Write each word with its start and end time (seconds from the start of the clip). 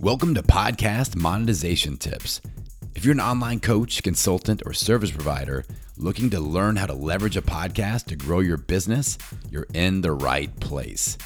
Welcome 0.00 0.36
to 0.36 0.44
Podcast 0.44 1.16
Monetization 1.16 1.96
Tips. 1.96 2.40
If 2.94 3.04
you're 3.04 3.14
an 3.14 3.20
online 3.20 3.58
coach, 3.58 4.00
consultant, 4.04 4.62
or 4.64 4.72
service 4.72 5.10
provider 5.10 5.64
looking 5.96 6.30
to 6.30 6.38
learn 6.38 6.76
how 6.76 6.86
to 6.86 6.92
leverage 6.92 7.36
a 7.36 7.42
podcast 7.42 8.04
to 8.04 8.14
grow 8.14 8.38
your 8.38 8.58
business, 8.58 9.18
you're 9.50 9.66
in 9.74 10.00
the 10.00 10.12
right 10.12 10.54
place. 10.60 11.18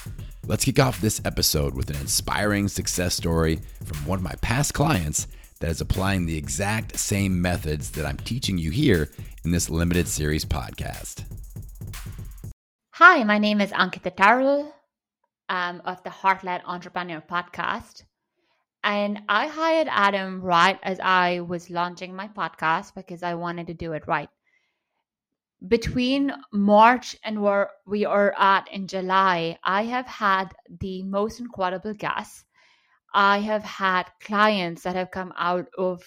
Let's 0.47 0.65
kick 0.65 0.81
off 0.81 1.03
this 1.03 1.21
episode 1.27 1.75
with 1.75 1.91
an 1.91 1.97
inspiring 1.97 2.67
success 2.67 3.15
story 3.15 3.61
from 3.85 3.99
one 4.07 4.19
of 4.19 4.25
my 4.25 4.37
past 4.41 4.73
clients 4.73 5.27
that 5.61 5.69
is 5.69 5.83
applying 5.83 6.25
the 6.25 6.39
exact 6.39 6.99
same 6.99 7.43
methods 7.43 7.91
that 7.91 8.07
I'm 8.07 8.17
teaching 8.17 8.57
you 8.57 8.71
here 8.71 9.11
in 9.45 9.51
this 9.51 9.69
limited 9.69 10.09
series 10.09 10.47
podcast. 10.47 11.25
Hi, 12.93 13.23
my 13.23 13.37
name 13.37 13.61
is 13.61 13.71
Ankita 13.73 14.17
Tarul 14.17 14.73
um, 15.51 15.83
of 15.85 16.03
the 16.05 16.11
Heart-Led 16.11 16.63
Entrepreneur 16.65 17.21
podcast. 17.21 18.05
And 18.85 19.23
I 19.29 19.47
hired 19.47 19.89
Adam 19.91 20.41
right 20.41 20.79
as 20.83 20.99
I 21.01 21.41
was 21.41 21.71
launching 21.71 22.15
my 22.15 22.29
podcast 22.29 22.95
because 22.95 23.23
I 23.23 23.35
wanted 23.35 23.69
to 23.69 23.75
do 23.75 23.93
it 23.93 24.07
right. 24.07 24.29
Between 25.67 26.33
March 26.53 27.17
and 27.23 27.41
where 27.41 27.71
we 27.87 28.05
are 28.05 28.35
at 28.37 28.69
in 28.73 28.89
July, 28.89 29.59
I 29.63 29.85
have 29.85 30.07
had 30.07 30.53
the 30.81 31.05
most 31.05 31.39
incredible 31.39 31.95
guests. 31.95 32.45
I 33.15 33.39
have 33.39 33.63
had 33.63 34.11
clients 34.21 34.83
that 34.83 34.97
have 34.97 35.13
come 35.13 35.33
out 35.39 35.69
of 35.79 36.03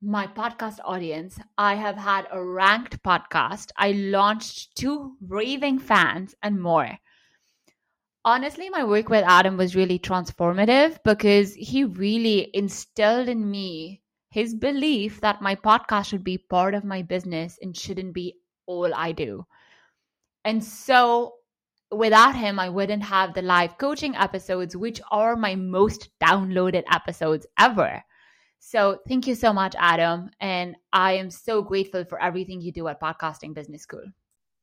my 0.00 0.26
podcast 0.28 0.78
audience. 0.84 1.40
I 1.58 1.74
have 1.74 1.96
had 1.96 2.28
a 2.30 2.42
ranked 2.42 3.02
podcast. 3.02 3.70
I 3.76 3.92
launched 3.92 4.76
two 4.76 5.16
raving 5.20 5.80
fans 5.80 6.34
and 6.42 6.62
more 6.62 6.98
honestly, 8.24 8.70
my 8.70 8.84
work 8.84 9.08
with 9.08 9.24
Adam 9.26 9.56
was 9.56 9.76
really 9.76 9.98
transformative 9.98 10.98
because 11.04 11.54
he 11.54 11.84
really 11.84 12.50
instilled 12.54 13.28
in 13.28 13.50
me 13.50 14.02
his 14.30 14.54
belief 14.54 15.20
that 15.20 15.42
my 15.42 15.54
podcast 15.56 16.06
should 16.06 16.24
be 16.24 16.38
part 16.38 16.74
of 16.74 16.84
my 16.84 17.02
business 17.02 17.58
and 17.60 17.76
shouldn't 17.76 18.14
be 18.14 18.36
all 18.66 18.94
I 18.94 19.12
do. 19.12 19.44
And 20.44 20.62
so 20.62 21.34
without 21.90 22.36
him, 22.36 22.58
I 22.58 22.68
wouldn't 22.68 23.02
have 23.02 23.34
the 23.34 23.42
live 23.42 23.76
coaching 23.78 24.14
episodes, 24.14 24.76
which 24.76 25.00
are 25.10 25.34
my 25.34 25.56
most 25.56 26.10
downloaded 26.22 26.84
episodes 26.90 27.46
ever. 27.58 28.02
So 28.60 28.98
thank 29.08 29.26
you 29.26 29.34
so 29.34 29.52
much, 29.52 29.74
Adam. 29.78 30.30
And 30.40 30.76
I 30.92 31.12
am 31.14 31.30
so 31.30 31.62
grateful 31.62 32.04
for 32.04 32.22
everything 32.22 32.60
you 32.60 32.72
do 32.72 32.86
at 32.88 33.00
Podcasting 33.00 33.54
Business 33.54 33.82
School. 33.82 34.04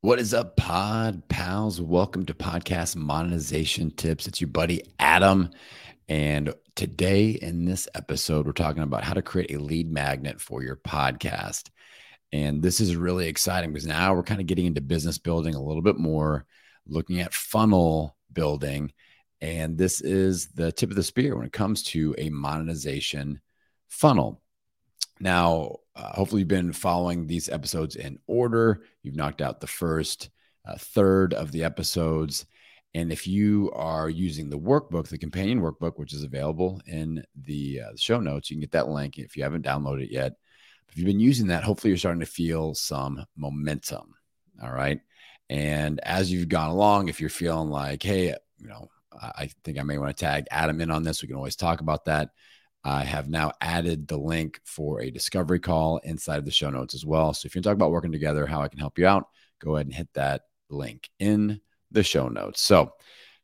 What 0.02 0.20
is 0.20 0.32
up, 0.32 0.56
pod 0.58 1.28
pals? 1.28 1.82
Welcome 1.82 2.28
to 2.28 2.36
Podcast 2.36 2.96
Monetization 2.96 3.90
Tips. 3.90 4.28
It's 4.28 4.40
your 4.40 4.48
buddy 4.48 4.84
Adam. 5.00 5.50
And 6.08 6.54
today 6.76 7.32
in 7.32 7.66
this 7.66 7.88
episode, 7.96 8.46
we're 8.46 8.52
talking 8.52 8.84
about 8.84 9.04
how 9.04 9.16
to 9.16 9.24
create 9.24 9.52
a 9.52 9.60
lead 9.60 9.92
magnet 9.92 10.40
for 10.40 10.62
your 10.62 10.76
podcast. 10.76 11.72
And 12.32 12.62
this 12.62 12.80
is 12.80 12.96
really 12.96 13.28
exciting 13.28 13.74
because 13.74 13.88
now 13.88 14.14
we're 14.14 14.22
kind 14.22 14.40
of 14.40 14.46
getting 14.46 14.68
into 14.68 14.82
business 14.82 15.18
building 15.18 15.56
a 15.56 15.62
little 15.62 15.82
bit 15.82 15.98
more, 15.98 16.46
looking 16.86 17.20
at 17.20 17.34
funnel 17.34 18.16
building. 18.32 18.92
And 19.42 19.80
this 19.80 20.00
is 20.02 20.50
the 20.50 20.72
tip 20.72 20.92
of 20.92 20.96
the 20.96 21.02
spear 21.02 21.36
when 21.36 21.48
it 21.48 21.54
comes 21.54 21.82
to 21.84 22.14
a 22.20 22.30
monetization 22.30 23.42
funnel. 23.88 24.44
Now, 25.20 25.78
uh, 25.96 26.14
hopefully, 26.14 26.42
you've 26.42 26.48
been 26.48 26.74
following 26.74 27.26
these 27.26 27.50
episodes 27.50 27.96
in 27.96 28.20
order. 28.28 28.84
You've 29.04 29.16
knocked 29.16 29.42
out 29.42 29.60
the 29.60 29.68
first 29.68 30.30
uh, 30.66 30.76
third 30.78 31.34
of 31.34 31.52
the 31.52 31.64
episodes. 31.64 32.46
And 32.94 33.12
if 33.12 33.28
you 33.28 33.72
are 33.74 34.10
using 34.10 34.50
the 34.50 34.60
workbook, 34.60 35.08
the 35.08 35.18
companion 35.18 35.62
workbook, 35.62 35.98
which 35.98 36.14
is 36.14 36.24
available 36.24 36.82
in 36.88 37.24
the, 37.36 37.82
uh, 37.82 37.92
show 37.96 38.20
notes, 38.20 38.50
you 38.50 38.56
can 38.56 38.62
get 38.62 38.72
that 38.72 38.90
link 38.90 39.18
if 39.18 39.36
you 39.36 39.44
haven't 39.44 39.66
downloaded 39.66 40.04
it 40.04 40.12
yet. 40.12 40.34
If 40.90 40.98
you've 40.98 41.06
been 41.06 41.20
using 41.20 41.48
that, 41.48 41.64
hopefully 41.64 41.92
you're 41.92 41.98
starting 41.98 42.22
to 42.22 42.26
feel 42.26 42.74
some 42.74 43.26
momentum. 43.36 44.16
All 44.64 44.72
right. 44.72 45.00
And 45.50 46.00
as 46.04 46.32
you've 46.32 46.50
gone 46.50 46.70
along, 46.70 47.10
if 47.10 47.22
you're 47.22 47.30
feeling 47.30 47.70
like, 47.70 48.04
hey, 48.04 48.36
you 48.58 48.68
know, 48.68 48.90
I 49.12 49.50
think 49.64 49.80
I 49.80 49.84
may 49.84 49.98
want 49.98 50.16
to 50.16 50.26
tag 50.26 50.46
Adam 50.52 50.82
in 50.82 50.92
on 50.92 51.04
this, 51.04 51.22
we 51.22 51.28
can 51.28 51.38
always 51.38 51.56
talk 51.56 51.82
about 51.82 52.06
that. 52.06 52.30
I 52.88 53.04
have 53.04 53.28
now 53.28 53.52
added 53.60 54.08
the 54.08 54.18
link 54.18 54.62
for 54.64 55.02
a 55.02 55.12
discovery 55.12 55.60
call 55.60 55.98
inside 56.06 56.38
of 56.38 56.46
the 56.46 56.52
show 56.52 56.70
notes 56.70 56.96
as 56.96 57.06
well. 57.06 57.34
So 57.34 57.46
if 57.46 57.54
you're 57.54 57.62
talking 57.62 57.76
about 57.76 57.92
working 57.92 58.14
together, 58.14 58.46
how 58.46 58.62
I 58.62 58.70
can 58.70 58.80
help 58.80 58.98
you 58.98 59.06
out, 59.06 59.28
go 59.60 59.76
ahead 59.76 59.88
and 59.88 59.94
hit 59.94 60.08
that 60.14 60.44
link 60.70 61.10
in 61.20 61.60
the 61.92 62.02
show 62.02 62.30
notes. 62.30 62.62
So 62.62 62.94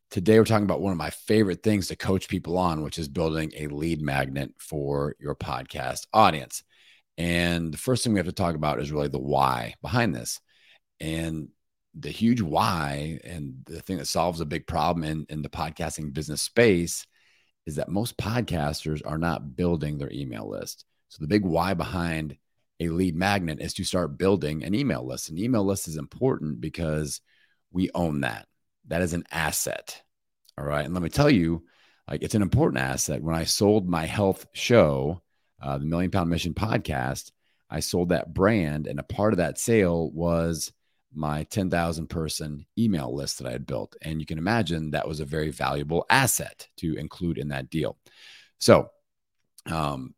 today 0.09 0.39
we're 0.39 0.45
talking 0.45 0.63
about 0.63 0.79
one 0.79 0.93
of 0.93 0.97
my 0.97 1.09
favorite 1.09 1.61
things 1.61 1.89
to 1.89 1.97
coach 1.97 2.29
people 2.29 2.57
on, 2.57 2.83
which 2.83 2.97
is 2.97 3.09
building 3.09 3.51
a 3.57 3.67
lead 3.67 4.01
magnet 4.01 4.53
for 4.59 5.13
your 5.19 5.35
podcast 5.35 6.07
audience. 6.13 6.63
And 7.17 7.73
the 7.73 7.77
first 7.77 8.01
thing 8.01 8.13
we 8.13 8.19
have 8.19 8.27
to 8.27 8.31
talk 8.31 8.55
about 8.55 8.79
is 8.79 8.93
really 8.93 9.09
the 9.09 9.19
why 9.19 9.73
behind 9.81 10.15
this. 10.15 10.39
And 11.01 11.49
the 11.99 12.11
huge 12.11 12.41
why 12.41 13.19
and 13.25 13.55
the 13.65 13.81
thing 13.81 13.97
that 13.97 14.07
solves 14.07 14.39
a 14.39 14.45
big 14.45 14.67
problem 14.67 15.03
in, 15.03 15.25
in 15.27 15.41
the 15.41 15.49
podcasting 15.49 16.13
business 16.13 16.41
space 16.41 17.05
is 17.65 17.75
that 17.75 17.89
most 17.89 18.17
podcasters 18.17 19.01
are 19.05 19.17
not 19.17 19.55
building 19.55 19.97
their 19.97 20.11
email 20.11 20.49
list. 20.49 20.85
So 21.09 21.17
the 21.21 21.27
big 21.27 21.43
why 21.43 21.73
behind 21.73 22.37
a 22.79 22.89
lead 22.89 23.15
magnet 23.15 23.59
is 23.61 23.73
to 23.75 23.83
start 23.83 24.17
building 24.17 24.63
an 24.63 24.73
email 24.73 25.05
list. 25.05 25.29
An 25.29 25.37
email 25.37 25.63
list 25.63 25.87
is 25.87 25.97
important 25.97 26.59
because 26.59 27.21
we 27.71 27.89
own 27.93 28.21
that. 28.21 28.47
That 28.87 29.01
is 29.01 29.13
an 29.13 29.23
asset. 29.31 30.01
All 30.57 30.65
right. 30.65 30.85
And 30.85 30.93
let 30.93 31.03
me 31.03 31.09
tell 31.09 31.29
you, 31.29 31.63
like 32.09 32.21
it's 32.21 32.35
an 32.35 32.41
important 32.41 32.81
asset. 32.81 33.23
When 33.23 33.35
I 33.35 33.45
sold 33.45 33.87
my 33.87 34.05
health 34.05 34.45
show, 34.53 35.21
uh, 35.61 35.77
the 35.77 35.85
Million 35.85 36.11
Pound 36.11 36.29
Mission 36.29 36.53
podcast, 36.53 37.31
I 37.69 37.79
sold 37.79 38.09
that 38.09 38.33
brand, 38.33 38.85
and 38.87 38.99
a 38.99 39.03
part 39.03 39.33
of 39.33 39.37
that 39.37 39.57
sale 39.57 40.11
was 40.11 40.71
my 41.15 41.43
10,000 41.43 42.07
person 42.07 42.65
email 42.77 43.13
list 43.13 43.39
that 43.39 43.47
I 43.47 43.51
had 43.51 43.65
built. 43.65 43.95
And 44.01 44.19
you 44.19 44.25
can 44.25 44.37
imagine 44.37 44.91
that 44.91 45.07
was 45.07 45.19
a 45.19 45.25
very 45.25 45.51
valuable 45.51 46.05
asset 46.09 46.67
to 46.77 46.95
include 46.95 47.37
in 47.37 47.49
that 47.49 47.69
deal. 47.69 47.97
So, 48.59 48.89
um, 49.65 50.13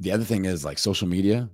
the 0.00 0.12
other 0.12 0.24
thing 0.24 0.44
is 0.44 0.64
like 0.64 0.78
social 0.78 1.08
media. 1.08 1.48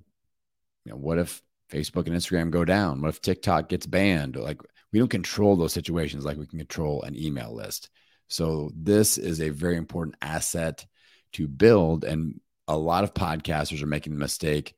You 0.85 0.91
know, 0.91 0.97
what 0.97 1.17
if 1.17 1.41
Facebook 1.71 2.07
and 2.07 2.15
Instagram 2.15 2.51
go 2.51 2.65
down? 2.65 3.01
What 3.01 3.09
if 3.09 3.21
TikTok 3.21 3.69
gets 3.69 3.85
banned? 3.85 4.35
Like, 4.35 4.61
we 4.91 4.99
don't 4.99 5.09
control 5.09 5.55
those 5.55 5.73
situations 5.73 6.25
like 6.25 6.37
we 6.37 6.45
can 6.45 6.59
control 6.59 7.03
an 7.03 7.15
email 7.15 7.53
list. 7.53 7.89
So, 8.27 8.71
this 8.75 9.17
is 9.17 9.41
a 9.41 9.49
very 9.49 9.77
important 9.77 10.15
asset 10.21 10.85
to 11.33 11.47
build. 11.47 12.03
And 12.03 12.39
a 12.67 12.77
lot 12.77 13.03
of 13.03 13.13
podcasters 13.13 13.81
are 13.81 13.87
making 13.87 14.13
the 14.13 14.19
mistake 14.19 14.75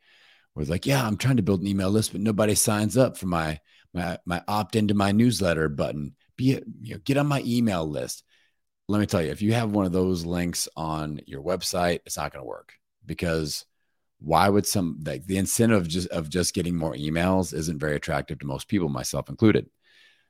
where 0.55 0.65
like, 0.65 0.85
yeah, 0.85 1.05
I'm 1.05 1.17
trying 1.17 1.37
to 1.37 1.43
build 1.43 1.61
an 1.61 1.67
email 1.67 1.91
list, 1.91 2.13
but 2.13 2.21
nobody 2.21 2.55
signs 2.55 2.97
up 2.97 3.17
for 3.17 3.27
my 3.27 3.59
my, 3.95 4.17
my 4.25 4.43
opt 4.47 4.75
into 4.75 4.93
my 4.93 5.11
newsletter 5.11 5.69
button. 5.69 6.15
Be 6.37 6.61
you 6.81 6.95
know, 6.95 7.01
get 7.03 7.17
on 7.17 7.27
my 7.27 7.41
email 7.45 7.87
list. 7.87 8.23
Let 8.87 8.99
me 8.99 9.05
tell 9.05 9.21
you, 9.21 9.31
if 9.31 9.41
you 9.41 9.53
have 9.53 9.71
one 9.71 9.85
of 9.85 9.93
those 9.93 10.25
links 10.25 10.67
on 10.75 11.21
your 11.25 11.41
website, 11.41 12.01
it's 12.05 12.17
not 12.17 12.31
going 12.31 12.43
to 12.43 12.47
work 12.47 12.73
because 13.05 13.65
why 14.19 14.47
would 14.47 14.65
some 14.65 14.99
like 15.05 15.25
the 15.25 15.37
incentive 15.37 15.87
just 15.87 16.07
of 16.09 16.29
just 16.29 16.53
getting 16.53 16.75
more 16.75 16.93
emails 16.93 17.53
isn't 17.53 17.79
very 17.79 17.95
attractive 17.95 18.39
to 18.39 18.45
most 18.45 18.67
people, 18.67 18.89
myself 18.89 19.29
included. 19.29 19.69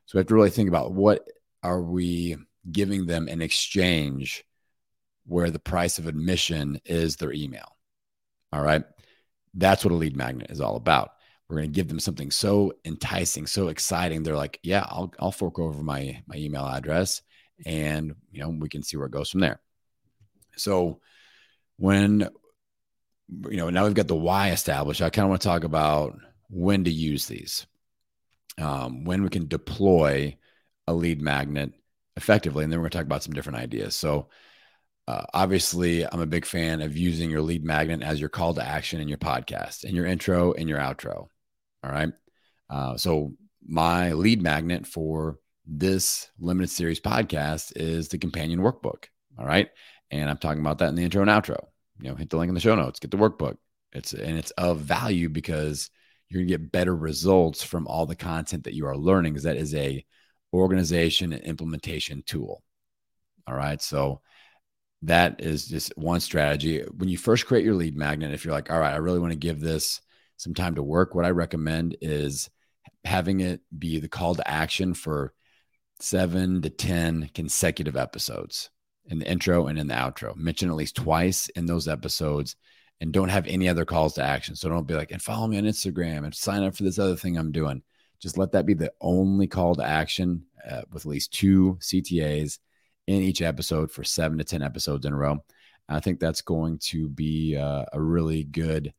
So 0.06 0.16
we 0.16 0.20
have 0.20 0.26
to 0.28 0.34
really 0.34 0.50
think 0.50 0.68
about 0.68 0.92
what 0.92 1.26
are 1.62 1.82
we 1.82 2.36
giving 2.70 3.06
them 3.06 3.28
in 3.28 3.42
exchange 3.42 4.44
where 5.26 5.50
the 5.50 5.58
price 5.58 5.98
of 5.98 6.06
admission 6.06 6.80
is 6.84 7.16
their 7.16 7.32
email. 7.32 7.76
All 8.52 8.62
right. 8.62 8.84
That's 9.54 9.84
what 9.84 9.92
a 9.92 9.96
lead 9.96 10.16
magnet 10.16 10.50
is 10.50 10.60
all 10.60 10.76
about. 10.76 11.10
We're 11.48 11.58
going 11.58 11.70
to 11.70 11.74
give 11.74 11.88
them 11.88 12.00
something 12.00 12.30
so 12.30 12.72
enticing, 12.84 13.46
so 13.46 13.68
exciting. 13.68 14.22
They're 14.22 14.36
like, 14.36 14.58
yeah, 14.62 14.84
I'll, 14.88 15.12
I'll 15.20 15.32
fork 15.32 15.58
over 15.58 15.82
my, 15.82 16.22
my 16.26 16.36
email 16.36 16.66
address 16.66 17.22
and, 17.64 18.14
you 18.32 18.40
know, 18.40 18.48
we 18.48 18.68
can 18.68 18.82
see 18.82 18.96
where 18.96 19.06
it 19.06 19.12
goes 19.12 19.30
from 19.30 19.40
there. 19.40 19.60
So 20.56 21.00
when, 21.76 22.28
you 23.48 23.56
know, 23.56 23.70
now 23.70 23.84
we've 23.84 23.94
got 23.94 24.08
the 24.08 24.16
why 24.16 24.50
established, 24.50 25.02
I 25.02 25.10
kind 25.10 25.24
of 25.24 25.30
want 25.30 25.42
to 25.42 25.48
talk 25.48 25.64
about 25.64 26.18
when 26.48 26.84
to 26.84 26.90
use 26.90 27.26
these, 27.26 27.66
um, 28.58 29.04
when 29.04 29.22
we 29.22 29.28
can 29.28 29.46
deploy 29.46 30.36
a 30.86 30.94
lead 30.94 31.22
magnet 31.22 31.72
effectively. 32.16 32.64
And 32.64 32.72
then 32.72 32.80
we're 32.80 32.84
going 32.84 32.90
to 32.90 32.98
talk 32.98 33.06
about 33.06 33.22
some 33.22 33.34
different 33.34 33.58
ideas. 33.58 33.94
So, 33.94 34.28
uh, 35.08 35.24
obviously, 35.32 36.04
I'm 36.04 36.20
a 36.20 36.26
big 36.26 36.44
fan 36.44 36.82
of 36.82 36.96
using 36.96 37.30
your 37.30 37.42
lead 37.42 37.64
magnet 37.64 38.02
as 38.02 38.18
your 38.18 38.28
call 38.28 38.54
to 38.54 38.66
action 38.66 39.00
in 39.00 39.06
your 39.06 39.18
podcast, 39.18 39.84
in 39.84 39.94
your 39.94 40.04
intro 40.04 40.50
in 40.50 40.66
your 40.66 40.80
outro. 40.80 41.28
All 41.84 41.90
right. 41.90 42.10
Uh, 42.68 42.96
so 42.96 43.32
my 43.66 44.12
lead 44.12 44.42
magnet 44.42 44.86
for 44.86 45.38
this 45.66 46.28
limited 46.38 46.70
series 46.70 47.00
podcast 47.00 47.72
is 47.76 48.08
the 48.08 48.18
companion 48.18 48.60
workbook. 48.60 49.06
All 49.38 49.46
right. 49.46 49.68
And 50.10 50.30
I'm 50.30 50.38
talking 50.38 50.60
about 50.60 50.78
that 50.78 50.88
in 50.88 50.94
the 50.94 51.04
intro 51.04 51.22
and 51.22 51.30
outro. 51.30 51.66
You 52.00 52.10
know, 52.10 52.14
hit 52.14 52.30
the 52.30 52.36
link 52.36 52.48
in 52.48 52.54
the 52.54 52.60
show 52.60 52.74
notes, 52.74 53.00
get 53.00 53.10
the 53.10 53.16
workbook. 53.16 53.56
It's 53.92 54.12
and 54.12 54.38
it's 54.38 54.50
of 54.52 54.80
value 54.80 55.28
because 55.28 55.90
you're 56.28 56.42
gonna 56.42 56.48
get 56.48 56.72
better 56.72 56.94
results 56.94 57.62
from 57.62 57.86
all 57.86 58.06
the 58.06 58.16
content 58.16 58.64
that 58.64 58.74
you 58.74 58.86
are 58.86 58.96
learning 58.96 59.32
because 59.32 59.44
that 59.44 59.56
is 59.56 59.74
a 59.74 60.04
organization 60.52 61.32
and 61.32 61.42
implementation 61.42 62.22
tool. 62.26 62.62
All 63.46 63.54
right. 63.54 63.80
So 63.80 64.20
that 65.02 65.40
is 65.40 65.66
just 65.66 65.92
one 65.96 66.20
strategy. 66.20 66.82
When 66.96 67.08
you 67.08 67.18
first 67.18 67.46
create 67.46 67.64
your 67.64 67.74
lead 67.74 67.96
magnet, 67.96 68.32
if 68.32 68.44
you're 68.44 68.54
like, 68.54 68.70
all 68.70 68.80
right, 68.80 68.94
I 68.94 68.98
really 68.98 69.18
want 69.18 69.32
to 69.32 69.38
give 69.38 69.60
this 69.60 70.00
some 70.36 70.54
time 70.54 70.74
to 70.74 70.82
work, 70.82 71.14
what 71.14 71.24
I 71.24 71.30
recommend 71.30 71.96
is 72.00 72.50
having 73.04 73.40
it 73.40 73.60
be 73.76 73.98
the 73.98 74.08
call 74.08 74.34
to 74.34 74.48
action 74.48 74.94
for 74.94 75.32
seven 76.00 76.62
to 76.62 76.70
10 76.70 77.30
consecutive 77.34 77.96
episodes 77.96 78.70
in 79.06 79.18
the 79.18 79.30
intro 79.30 79.66
and 79.66 79.78
in 79.78 79.86
the 79.86 79.94
outro. 79.94 80.36
Mention 80.36 80.68
at 80.68 80.76
least 80.76 80.96
twice 80.96 81.48
in 81.50 81.66
those 81.66 81.88
episodes 81.88 82.56
and 83.00 83.12
don't 83.12 83.28
have 83.28 83.46
any 83.46 83.68
other 83.68 83.84
calls 83.84 84.14
to 84.14 84.22
action. 84.22 84.56
So 84.56 84.68
don't 84.68 84.86
be 84.86 84.94
like, 84.94 85.12
and 85.12 85.22
follow 85.22 85.46
me 85.46 85.58
on 85.58 85.64
Instagram 85.64 86.24
and 86.24 86.34
sign 86.34 86.62
up 86.62 86.74
for 86.74 86.82
this 86.82 86.98
other 86.98 87.16
thing 87.16 87.36
I'm 87.36 87.52
doing. 87.52 87.82
Just 88.20 88.38
let 88.38 88.52
that 88.52 88.66
be 88.66 88.74
the 88.74 88.92
only 89.00 89.46
call 89.46 89.74
to 89.74 89.84
action 89.84 90.46
uh, 90.68 90.82
with 90.90 91.04
at 91.04 91.10
least 91.10 91.32
two 91.32 91.78
CTAs 91.80 92.58
in 93.06 93.22
each 93.22 93.42
episode 93.42 93.90
for 93.90 94.04
seven 94.04 94.38
to 94.38 94.44
10 94.44 94.62
episodes 94.62 95.06
in 95.06 95.12
a 95.12 95.16
row. 95.16 95.44
I 95.88 96.00
think 96.00 96.18
that's 96.18 96.40
going 96.40 96.78
to 96.84 97.08
be 97.08 97.56
uh, 97.56 97.84
a 97.92 98.00
really 98.00 98.42
good 98.42 98.92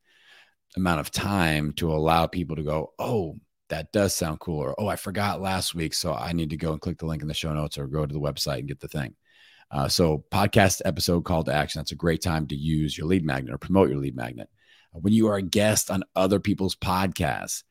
amount 0.76 1.00
of 1.00 1.10
time 1.10 1.72
to 1.74 1.92
allow 1.92 2.26
people 2.26 2.56
to 2.56 2.62
go, 2.62 2.92
oh, 2.98 3.36
that 3.68 3.92
does 3.92 4.14
sound 4.14 4.40
cool. 4.40 4.58
Or, 4.58 4.74
oh, 4.78 4.88
I 4.88 4.96
forgot 4.96 5.40
last 5.40 5.74
week. 5.74 5.94
So 5.94 6.14
I 6.14 6.32
need 6.32 6.50
to 6.50 6.56
go 6.56 6.72
and 6.72 6.80
click 6.80 6.98
the 6.98 7.06
link 7.06 7.22
in 7.22 7.28
the 7.28 7.34
show 7.34 7.52
notes 7.52 7.78
or 7.78 7.86
go 7.86 8.06
to 8.06 8.12
the 8.12 8.20
website 8.20 8.60
and 8.60 8.68
get 8.68 8.80
the 8.80 8.88
thing. 8.88 9.14
Uh, 9.70 9.86
so, 9.86 10.24
podcast 10.30 10.80
episode 10.86 11.24
call 11.24 11.44
to 11.44 11.52
action. 11.52 11.78
That's 11.78 11.92
a 11.92 11.96
great 11.96 12.22
time 12.22 12.46
to 12.46 12.56
use 12.56 12.96
your 12.96 13.06
lead 13.06 13.24
magnet 13.24 13.52
or 13.52 13.58
promote 13.58 13.90
your 13.90 13.98
lead 13.98 14.16
magnet. 14.16 14.48
When 14.92 15.12
you 15.12 15.28
are 15.28 15.36
a 15.36 15.42
guest 15.42 15.90
on 15.90 16.04
other 16.16 16.40
people's 16.40 16.74
podcasts, 16.74 17.64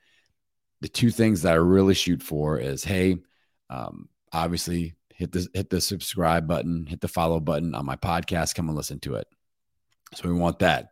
the 0.82 0.88
two 0.88 1.10
things 1.10 1.42
that 1.42 1.54
I 1.54 1.56
really 1.56 1.96
shoot 1.96 2.22
for 2.22 2.60
is 2.60 2.84
hey, 2.84 3.18
um, 3.72 4.10
obviously 4.32 4.94
hit 5.10 5.32
the 5.32 5.48
hit 5.54 5.72
the 5.72 5.82
subscribe 5.82 6.48
button, 6.48 6.86
hit 6.86 7.02
the 7.02 7.08
follow 7.08 7.40
button 7.40 7.74
on 7.74 7.86
my 7.86 7.96
podcast, 7.96 8.54
come 8.54 8.68
and 8.68 8.78
listen 8.78 9.00
to 9.00 9.16
it. 9.16 9.28
So 10.14 10.30
we 10.30 10.36
want 10.36 10.60
that. 10.60 10.92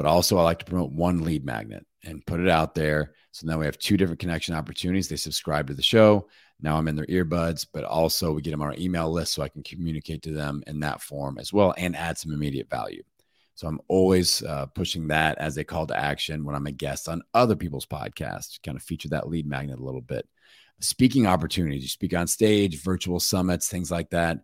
But 0.00 0.08
also 0.08 0.38
I 0.38 0.44
like 0.44 0.60
to 0.60 0.64
promote 0.64 0.92
one 0.92 1.24
lead 1.24 1.44
magnet 1.44 1.84
and 2.04 2.24
put 2.24 2.40
it 2.40 2.48
out 2.48 2.74
there. 2.74 3.12
So 3.32 3.46
now 3.46 3.58
we 3.58 3.66
have 3.66 3.76
two 3.76 3.98
different 3.98 4.18
connection 4.18 4.54
opportunities. 4.54 5.08
They 5.08 5.16
subscribe 5.16 5.66
to 5.66 5.74
the 5.74 5.82
show. 5.82 6.26
Now 6.58 6.78
I'm 6.78 6.88
in 6.88 6.96
their 6.96 7.04
earbuds, 7.04 7.66
but 7.70 7.84
also 7.84 8.32
we 8.32 8.40
get 8.40 8.52
them 8.52 8.62
on 8.62 8.68
our 8.68 8.76
email 8.78 9.12
list 9.12 9.34
so 9.34 9.42
I 9.42 9.50
can 9.50 9.62
communicate 9.62 10.22
to 10.22 10.32
them 10.32 10.62
in 10.66 10.80
that 10.80 11.02
form 11.02 11.36
as 11.36 11.52
well 11.52 11.74
and 11.76 11.94
add 11.94 12.16
some 12.16 12.32
immediate 12.32 12.70
value. 12.70 13.02
So 13.56 13.68
I'm 13.68 13.78
always 13.88 14.42
uh, 14.42 14.64
pushing 14.74 15.08
that 15.08 15.36
as 15.36 15.58
a 15.58 15.64
call 15.64 15.86
to 15.88 15.94
action 15.94 16.46
when 16.46 16.56
I'm 16.56 16.66
a 16.66 16.72
guest 16.72 17.06
on 17.06 17.20
other 17.34 17.54
people's 17.54 17.84
podcasts, 17.84 18.58
kind 18.62 18.78
of 18.78 18.82
feature 18.82 19.10
that 19.10 19.28
lead 19.28 19.46
magnet 19.46 19.80
a 19.80 19.84
little 19.84 20.00
bit 20.00 20.26
speaking 20.80 21.26
opportunities. 21.26 21.82
You 21.82 21.88
speak 21.88 22.14
on 22.14 22.26
stage, 22.26 22.82
virtual 22.82 23.20
summits, 23.20 23.68
things 23.68 23.90
like 23.90 24.10
that. 24.10 24.38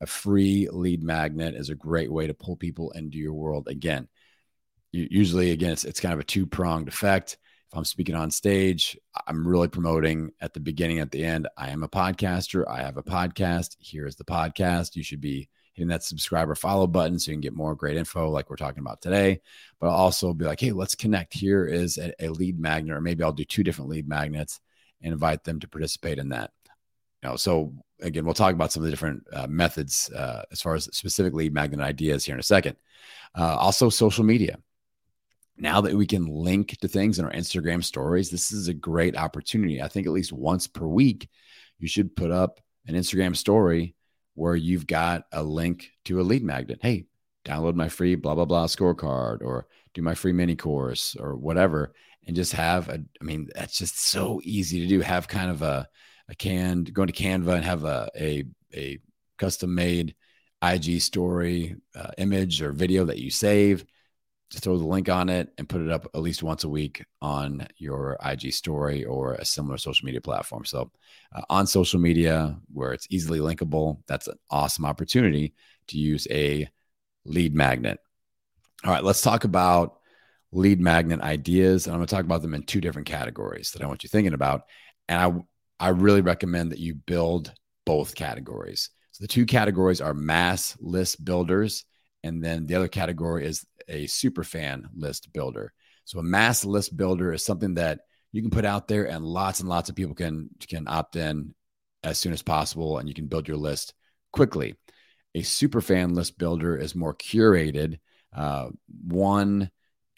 A 0.00 0.06
free 0.06 0.68
lead 0.70 1.02
magnet 1.02 1.54
is 1.54 1.70
a 1.70 1.74
great 1.74 2.12
way 2.12 2.26
to 2.26 2.34
pull 2.34 2.56
people 2.56 2.90
into 2.90 3.18
your 3.18 3.32
world. 3.32 3.68
Again, 3.68 4.08
usually, 4.96 5.50
again, 5.50 5.72
it's, 5.72 5.84
it's 5.84 6.00
kind 6.00 6.14
of 6.14 6.20
a 6.20 6.24
two 6.24 6.46
pronged 6.46 6.88
effect. 6.88 7.38
If 7.70 7.76
I'm 7.76 7.84
speaking 7.84 8.14
on 8.14 8.30
stage, 8.30 8.96
I'm 9.26 9.46
really 9.46 9.68
promoting 9.68 10.30
at 10.40 10.54
the 10.54 10.60
beginning, 10.60 11.00
at 11.00 11.10
the 11.10 11.24
end. 11.24 11.48
I 11.56 11.70
am 11.70 11.82
a 11.82 11.88
podcaster. 11.88 12.64
I 12.68 12.82
have 12.82 12.96
a 12.96 13.02
podcast. 13.02 13.76
Here 13.80 14.06
is 14.06 14.16
the 14.16 14.24
podcast. 14.24 14.94
You 14.94 15.02
should 15.02 15.20
be 15.20 15.48
hitting 15.74 15.88
that 15.88 16.04
subscribe 16.04 16.48
or 16.48 16.54
follow 16.54 16.86
button 16.86 17.18
so 17.18 17.30
you 17.30 17.34
can 17.34 17.40
get 17.42 17.54
more 17.54 17.74
great 17.74 17.96
info 17.96 18.30
like 18.30 18.48
we're 18.48 18.56
talking 18.56 18.80
about 18.80 19.02
today. 19.02 19.40
But 19.80 19.88
I'll 19.88 19.96
also 19.96 20.32
be 20.32 20.44
like, 20.44 20.60
hey, 20.60 20.72
let's 20.72 20.94
connect. 20.94 21.34
Here 21.34 21.66
is 21.66 21.98
a, 21.98 22.12
a 22.24 22.28
lead 22.28 22.58
magnet, 22.58 22.96
or 22.96 23.00
maybe 23.00 23.22
I'll 23.22 23.32
do 23.32 23.44
two 23.44 23.64
different 23.64 23.90
lead 23.90 24.08
magnets 24.08 24.60
and 25.02 25.12
invite 25.12 25.44
them 25.44 25.60
to 25.60 25.68
participate 25.68 26.18
in 26.18 26.30
that. 26.30 26.52
You 27.22 27.30
know, 27.30 27.36
so 27.36 27.74
again, 28.00 28.24
we'll 28.24 28.34
talk 28.34 28.54
about 28.54 28.72
some 28.72 28.82
of 28.82 28.84
the 28.84 28.90
different 28.90 29.24
uh, 29.32 29.48
methods 29.48 30.10
uh, 30.10 30.42
as 30.52 30.62
far 30.62 30.76
as 30.76 30.84
specifically 30.96 31.50
magnet 31.50 31.80
ideas 31.80 32.24
here 32.24 32.34
in 32.34 32.40
a 32.40 32.44
second. 32.44 32.76
Uh, 33.36 33.56
also, 33.56 33.90
social 33.90 34.24
media. 34.24 34.58
Now 35.58 35.80
that 35.80 35.94
we 35.94 36.06
can 36.06 36.26
link 36.26 36.76
to 36.78 36.88
things 36.88 37.18
in 37.18 37.24
our 37.24 37.32
Instagram 37.32 37.82
stories, 37.82 38.30
this 38.30 38.52
is 38.52 38.68
a 38.68 38.74
great 38.74 39.16
opportunity. 39.16 39.80
I 39.80 39.88
think 39.88 40.06
at 40.06 40.12
least 40.12 40.32
once 40.32 40.66
per 40.66 40.86
week, 40.86 41.28
you 41.78 41.88
should 41.88 42.14
put 42.14 42.30
up 42.30 42.60
an 42.86 42.94
Instagram 42.94 43.34
story 43.34 43.94
where 44.34 44.54
you've 44.54 44.86
got 44.86 45.24
a 45.32 45.42
link 45.42 45.90
to 46.04 46.20
a 46.20 46.22
lead 46.22 46.44
magnet. 46.44 46.80
Hey, 46.82 47.06
download 47.46 47.74
my 47.74 47.88
free 47.88 48.16
blah, 48.16 48.34
blah, 48.34 48.44
blah 48.44 48.66
scorecard 48.66 49.40
or 49.42 49.66
do 49.94 50.02
my 50.02 50.14
free 50.14 50.32
mini 50.32 50.56
course 50.56 51.16
or 51.18 51.36
whatever 51.36 51.94
and 52.26 52.36
just 52.36 52.52
have 52.52 52.88
a 52.88 53.00
i 53.20 53.24
mean 53.24 53.48
that's 53.54 53.78
just 53.78 53.98
so 53.98 54.40
easy 54.44 54.80
to 54.80 54.86
do 54.86 55.00
have 55.00 55.28
kind 55.28 55.50
of 55.50 55.62
a 55.62 55.88
a 56.28 56.34
canned 56.34 56.92
go 56.92 57.06
to 57.06 57.12
canva 57.12 57.54
and 57.54 57.64
have 57.64 57.84
a 57.84 58.08
a, 58.18 58.44
a 58.74 58.98
custom 59.38 59.74
made 59.74 60.14
ig 60.62 61.00
story 61.00 61.76
uh, 61.94 62.10
image 62.18 62.60
or 62.60 62.72
video 62.72 63.04
that 63.04 63.18
you 63.18 63.30
save 63.30 63.84
throw 64.52 64.78
the 64.78 64.86
link 64.86 65.08
on 65.08 65.28
it 65.28 65.48
and 65.58 65.68
put 65.68 65.80
it 65.80 65.90
up 65.90 66.08
at 66.14 66.20
least 66.20 66.42
once 66.42 66.64
a 66.64 66.68
week 66.68 67.04
on 67.20 67.66
your 67.78 68.16
ig 68.24 68.52
story 68.52 69.04
or 69.04 69.34
a 69.34 69.44
similar 69.44 69.76
social 69.76 70.06
media 70.06 70.20
platform 70.20 70.64
so 70.64 70.90
uh, 71.34 71.42
on 71.50 71.66
social 71.66 71.98
media 71.98 72.56
where 72.72 72.92
it's 72.92 73.08
easily 73.10 73.40
linkable 73.40 73.98
that's 74.06 74.28
an 74.28 74.38
awesome 74.50 74.84
opportunity 74.84 75.52
to 75.88 75.98
use 75.98 76.26
a 76.30 76.68
lead 77.24 77.54
magnet 77.54 77.98
all 78.84 78.92
right 78.92 79.04
let's 79.04 79.22
talk 79.22 79.44
about 79.44 79.96
lead 80.52 80.80
magnet 80.80 81.20
ideas. 81.20 81.86
And 81.86 81.94
I'm 81.94 81.98
going 81.98 82.06
to 82.06 82.14
talk 82.14 82.24
about 82.24 82.42
them 82.42 82.54
in 82.54 82.62
two 82.62 82.80
different 82.80 83.06
categories 83.06 83.72
that 83.72 83.82
I 83.82 83.86
want 83.86 84.02
you 84.02 84.08
thinking 84.08 84.34
about. 84.34 84.62
And 85.08 85.44
I, 85.80 85.86
I 85.86 85.88
really 85.90 86.22
recommend 86.22 86.72
that 86.72 86.78
you 86.78 86.94
build 86.94 87.52
both 87.84 88.14
categories. 88.14 88.90
So 89.12 89.22
the 89.22 89.28
two 89.28 89.46
categories 89.46 90.00
are 90.00 90.14
mass 90.14 90.76
list 90.80 91.24
builders. 91.24 91.84
And 92.24 92.42
then 92.42 92.66
the 92.66 92.74
other 92.74 92.88
category 92.88 93.46
is 93.46 93.64
a 93.88 94.06
super 94.06 94.44
fan 94.44 94.88
list 94.94 95.32
builder. 95.32 95.72
So 96.04 96.18
a 96.18 96.22
mass 96.22 96.64
list 96.64 96.96
builder 96.96 97.32
is 97.32 97.44
something 97.44 97.74
that 97.74 98.00
you 98.32 98.42
can 98.42 98.50
put 98.50 98.64
out 98.64 98.88
there 98.88 99.08
and 99.08 99.24
lots 99.24 99.60
and 99.60 99.68
lots 99.68 99.88
of 99.88 99.96
people 99.96 100.14
can, 100.14 100.50
can 100.68 100.86
opt 100.88 101.16
in 101.16 101.54
as 102.02 102.18
soon 102.18 102.32
as 102.32 102.42
possible 102.42 102.98
and 102.98 103.08
you 103.08 103.14
can 103.14 103.26
build 103.26 103.48
your 103.48 103.56
list 103.56 103.94
quickly. 104.32 104.74
A 105.34 105.42
super 105.42 105.80
fan 105.80 106.14
list 106.14 106.38
builder 106.38 106.76
is 106.76 106.94
more 106.94 107.14
curated. 107.14 107.98
Uh, 108.34 108.68
one 109.06 109.70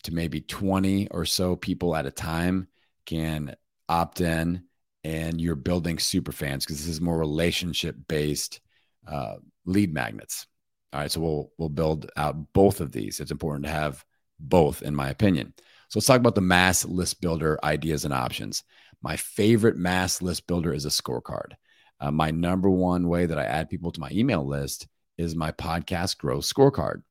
to 0.04 0.14
maybe 0.14 0.40
20 0.40 1.08
or 1.10 1.24
so 1.24 1.56
people 1.56 1.94
at 1.94 2.06
a 2.06 2.10
time 2.10 2.68
can 3.06 3.54
opt 3.88 4.20
in 4.20 4.62
and 5.04 5.40
you're 5.40 5.56
building 5.56 5.98
super 5.98 6.32
fans 6.32 6.64
because 6.64 6.78
this 6.78 6.88
is 6.88 7.00
more 7.00 7.18
relationship 7.18 7.96
based 8.08 8.60
uh, 9.06 9.36
lead 9.64 9.92
magnets. 9.92 10.46
All 10.92 11.00
right, 11.00 11.10
so 11.10 11.20
we'll 11.20 11.52
we'll 11.58 11.68
build 11.68 12.10
out 12.16 12.52
both 12.52 12.80
of 12.80 12.92
these. 12.92 13.20
It's 13.20 13.30
important 13.30 13.66
to 13.66 13.70
have 13.70 14.04
both, 14.40 14.82
in 14.82 14.94
my 14.94 15.10
opinion. 15.10 15.52
So 15.88 15.98
let's 15.98 16.06
talk 16.06 16.20
about 16.20 16.34
the 16.34 16.40
mass 16.40 16.84
list 16.84 17.20
builder 17.20 17.58
ideas 17.62 18.04
and 18.04 18.14
options. 18.14 18.62
My 19.02 19.16
favorite 19.16 19.76
mass 19.76 20.22
list 20.22 20.46
builder 20.46 20.72
is 20.72 20.86
a 20.86 20.90
scorecard. 20.90 21.52
Uh, 22.00 22.10
my 22.10 22.30
number 22.30 22.70
one 22.70 23.08
way 23.08 23.26
that 23.26 23.38
I 23.38 23.44
add 23.44 23.68
people 23.68 23.90
to 23.92 24.00
my 24.00 24.10
email 24.12 24.46
list 24.46 24.86
is 25.16 25.34
my 25.34 25.52
podcast 25.52 26.18
growth 26.18 26.44
scorecard. 26.44 27.02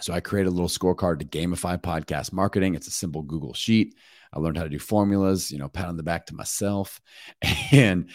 So 0.00 0.12
I 0.12 0.20
created 0.20 0.48
a 0.48 0.52
little 0.52 0.68
scorecard 0.68 1.18
to 1.18 1.24
gamify 1.24 1.80
podcast 1.80 2.32
marketing. 2.32 2.74
It's 2.74 2.86
a 2.86 2.92
simple 2.92 3.22
Google 3.22 3.54
sheet. 3.54 3.94
I 4.32 4.38
learned 4.38 4.56
how 4.56 4.62
to 4.62 4.68
do 4.68 4.78
formulas, 4.78 5.50
you 5.50 5.58
know, 5.58 5.68
pat 5.68 5.86
on 5.88 5.96
the 5.96 6.02
back 6.02 6.26
to 6.26 6.34
myself. 6.34 7.00
And 7.72 8.10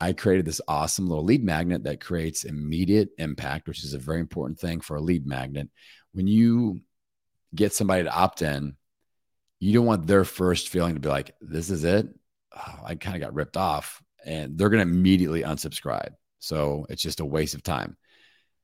I 0.00 0.12
created 0.12 0.44
this 0.44 0.60
awesome 0.68 1.08
little 1.08 1.24
lead 1.24 1.42
magnet 1.42 1.84
that 1.84 2.00
creates 2.00 2.44
immediate 2.44 3.10
impact, 3.18 3.66
which 3.66 3.82
is 3.82 3.94
a 3.94 3.98
very 3.98 4.20
important 4.20 4.58
thing 4.58 4.80
for 4.80 4.96
a 4.96 5.00
lead 5.00 5.26
magnet. 5.26 5.68
When 6.12 6.26
you 6.26 6.80
get 7.54 7.72
somebody 7.72 8.04
to 8.04 8.14
opt 8.14 8.42
in, 8.42 8.76
you 9.58 9.72
don't 9.72 9.86
want 9.86 10.06
their 10.06 10.24
first 10.24 10.68
feeling 10.68 10.94
to 10.94 11.00
be 11.00 11.08
like, 11.08 11.34
this 11.40 11.70
is 11.70 11.84
it. 11.84 12.08
Oh, 12.54 12.80
I 12.84 12.94
kind 12.94 13.16
of 13.16 13.22
got 13.22 13.34
ripped 13.34 13.56
off. 13.56 14.02
And 14.24 14.58
they're 14.58 14.68
going 14.68 14.84
to 14.84 14.90
immediately 14.90 15.42
unsubscribe. 15.42 16.10
So 16.40 16.86
it's 16.90 17.02
just 17.02 17.20
a 17.20 17.24
waste 17.24 17.54
of 17.54 17.62
time. 17.62 17.96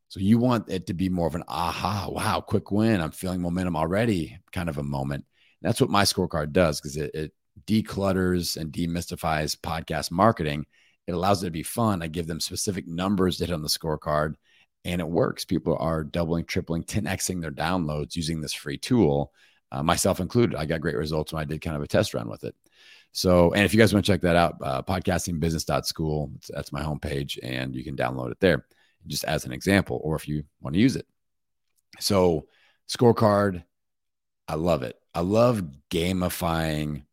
So 0.09 0.21
you 0.21 0.37
want 0.39 0.69
it 0.69 0.89
to 0.89 0.95
be 0.95 1.09
more 1.09 1.27
of 1.27 1.35
an 1.35 1.45
aha, 1.49 2.09
wow, 2.11 2.41
quick 2.41 2.71
win. 2.71 3.01
I'm 3.01 3.13
feeling 3.13 3.41
momentum 3.41 3.77
already 3.77 4.39
kind 4.53 4.69
of 4.69 4.77
a 4.77 4.83
moment. 4.83 5.25
And 5.63 5.69
that's 5.69 5.81
what 5.81 5.89
my 5.89 6.03
scorecard 6.03 6.53
does 6.53 6.81
because 6.81 6.99
it, 6.99 7.15
it 7.15 7.33
declutters 7.67 8.59
and 8.59 8.73
demystifies 8.73 9.57
podcast 9.57 10.11
marketing. 10.11 10.67
It 11.07 11.13
allows 11.13 11.43
it 11.43 11.47
to 11.47 11.51
be 11.51 11.63
fun. 11.63 12.03
I 12.03 12.09
give 12.09 12.27
them 12.27 12.41
specific 12.41 12.87
numbers 12.87 13.39
to 13.39 13.47
hit 13.47 13.55
on 13.55 13.63
the 13.63 13.69
scorecard 13.69 14.35
and 14.85 15.01
it 15.01 15.09
works. 15.09 15.45
People 15.45 15.77
are 15.79 16.05
doubling, 16.05 16.45
tripling, 16.45 16.85
10xing 16.85 17.41
their 17.41 17.51
downloads 17.51 18.17
using 18.17 18.41
this 18.41 18.53
free 18.53 18.79
tool, 18.79 19.33
uh, 19.71 19.83
myself 19.83 20.21
included. 20.21 20.57
I 20.57 20.67
got 20.67 20.81
great 20.81 20.97
results 20.97 21.33
when 21.33 21.41
I 21.41 21.45
did 21.45 21.61
kind 21.61 21.77
of 21.77 21.83
a 21.83 21.89
test 21.89 22.15
run 22.15 22.29
with 22.29 22.45
it. 22.45 22.55
So, 23.13 23.53
and 23.53 23.65
if 23.65 23.75
you 23.75 23.79
guys 23.79 23.93
want 23.93 24.07
to 24.07 24.13
check 24.13 24.23
that 24.23 24.37
out, 24.37 24.57
uh, 24.63 24.83
podcastingbusiness.school, 24.83 26.33
that's 26.49 26.73
my 26.73 26.83
homepage 26.83 27.39
and 27.43 27.75
you 27.75 27.85
can 27.85 27.97
download 27.97 28.33
it 28.33 28.41
there 28.41 28.65
just 29.07 29.25
as 29.25 29.45
an 29.45 29.53
example, 29.53 30.01
or 30.03 30.17
if 30.17 30.29
you 30.29 30.45
want 30.61 30.75
to 30.75 30.81
use 30.81 30.97
it. 30.97 31.07
So, 32.01 32.47
scorecard, 32.89 33.65
I 34.49 34.55
love 34.55 34.83
it. 34.83 34.97
I 35.15 35.21
love 35.21 35.63
gamifying 35.91 37.05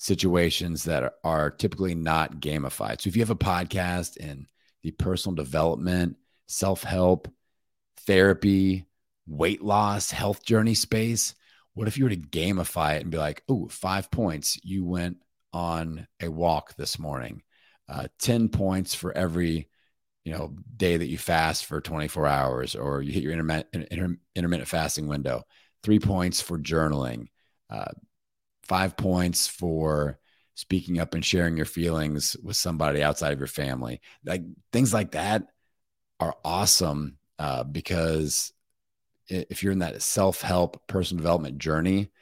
situations 0.00 0.84
that 0.84 1.02
are, 1.02 1.12
are 1.22 1.50
typically 1.50 1.94
not 1.94 2.40
gamified. 2.40 3.02
So, 3.02 3.08
if 3.08 3.16
you 3.16 3.22
have 3.22 3.30
a 3.30 3.36
podcast 3.36 4.16
in 4.16 4.46
the 4.82 4.92
personal 4.92 5.34
development, 5.36 6.16
self 6.48 6.82
help, 6.82 7.28
therapy, 8.06 8.86
weight 9.26 9.62
loss, 9.62 10.10
health 10.10 10.42
journey 10.44 10.74
space. 10.74 11.34
What 11.74 11.86
if 11.86 11.98
you 11.98 12.04
were 12.04 12.10
to 12.10 12.16
gamify 12.16 12.96
it 12.96 13.02
and 13.02 13.10
be 13.10 13.18
like, 13.18 13.42
oh, 13.48 13.68
five 13.68 14.10
points, 14.10 14.58
you 14.64 14.84
went 14.84 15.18
on 15.52 16.06
a 16.20 16.28
walk 16.28 16.74
this 16.76 16.98
morning, 16.98 17.42
uh, 17.88 18.08
10 18.20 18.48
points 18.48 18.94
for 18.94 19.16
every 19.16 19.68
you 20.24 20.32
know 20.32 20.54
day 20.76 20.96
that 20.96 21.08
you 21.08 21.18
fast 21.18 21.66
for 21.66 21.80
24 21.80 22.26
hours 22.26 22.74
or 22.74 23.02
you 23.02 23.12
hit 23.12 23.22
your 23.22 23.32
intermittent, 23.32 23.88
intermittent 24.34 24.68
fasting 24.68 25.06
window 25.08 25.42
three 25.82 25.98
points 25.98 26.42
for 26.42 26.58
journaling 26.58 27.26
uh, 27.70 27.90
five 28.70 28.96
points 28.96 29.48
for 29.48 30.16
speaking 30.54 31.00
up 31.00 31.14
and 31.14 31.24
sharing 31.24 31.56
your 31.56 31.66
feelings 31.66 32.36
with 32.40 32.56
somebody 32.56 33.02
outside 33.02 33.32
of 33.32 33.40
your 33.40 33.48
family. 33.48 34.00
Like 34.24 34.42
things 34.72 34.94
like 34.94 35.10
that 35.10 35.48
are 36.20 36.36
awesome 36.44 37.18
uh, 37.40 37.64
because 37.64 38.52
if 39.26 39.64
you're 39.64 39.72
in 39.72 39.80
that 39.80 40.02
self-help 40.02 40.86
personal 40.86 41.20
development 41.20 41.58
journey 41.58 42.12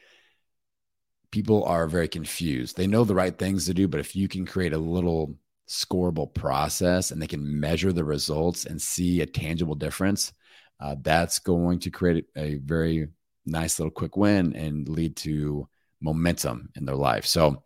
people 1.30 1.64
are 1.64 1.86
very 1.86 2.08
confused. 2.08 2.74
They 2.74 2.86
know 2.86 3.04
the 3.04 3.14
right 3.14 3.36
things 3.36 3.66
to 3.66 3.74
do 3.74 3.86
but 3.86 4.00
if 4.00 4.16
you 4.16 4.26
can 4.26 4.46
create 4.46 4.72
a 4.72 4.78
little 4.78 5.34
scoreable 5.68 6.32
process 6.32 7.10
and 7.10 7.20
they 7.20 7.26
can 7.26 7.60
measure 7.60 7.92
the 7.92 8.04
results 8.04 8.64
and 8.64 8.80
see 8.80 9.20
a 9.20 9.26
tangible 9.26 9.74
difference 9.74 10.32
uh, 10.80 10.96
that's 11.02 11.40
going 11.40 11.80
to 11.80 11.90
create 11.90 12.24
a 12.36 12.54
very 12.54 13.08
nice 13.44 13.78
little 13.78 13.90
quick 13.90 14.16
win 14.16 14.56
and 14.56 14.88
lead 14.88 15.14
to 15.16 15.68
momentum 16.00 16.68
in 16.76 16.84
their 16.84 16.96
life 16.96 17.26
so 17.26 17.62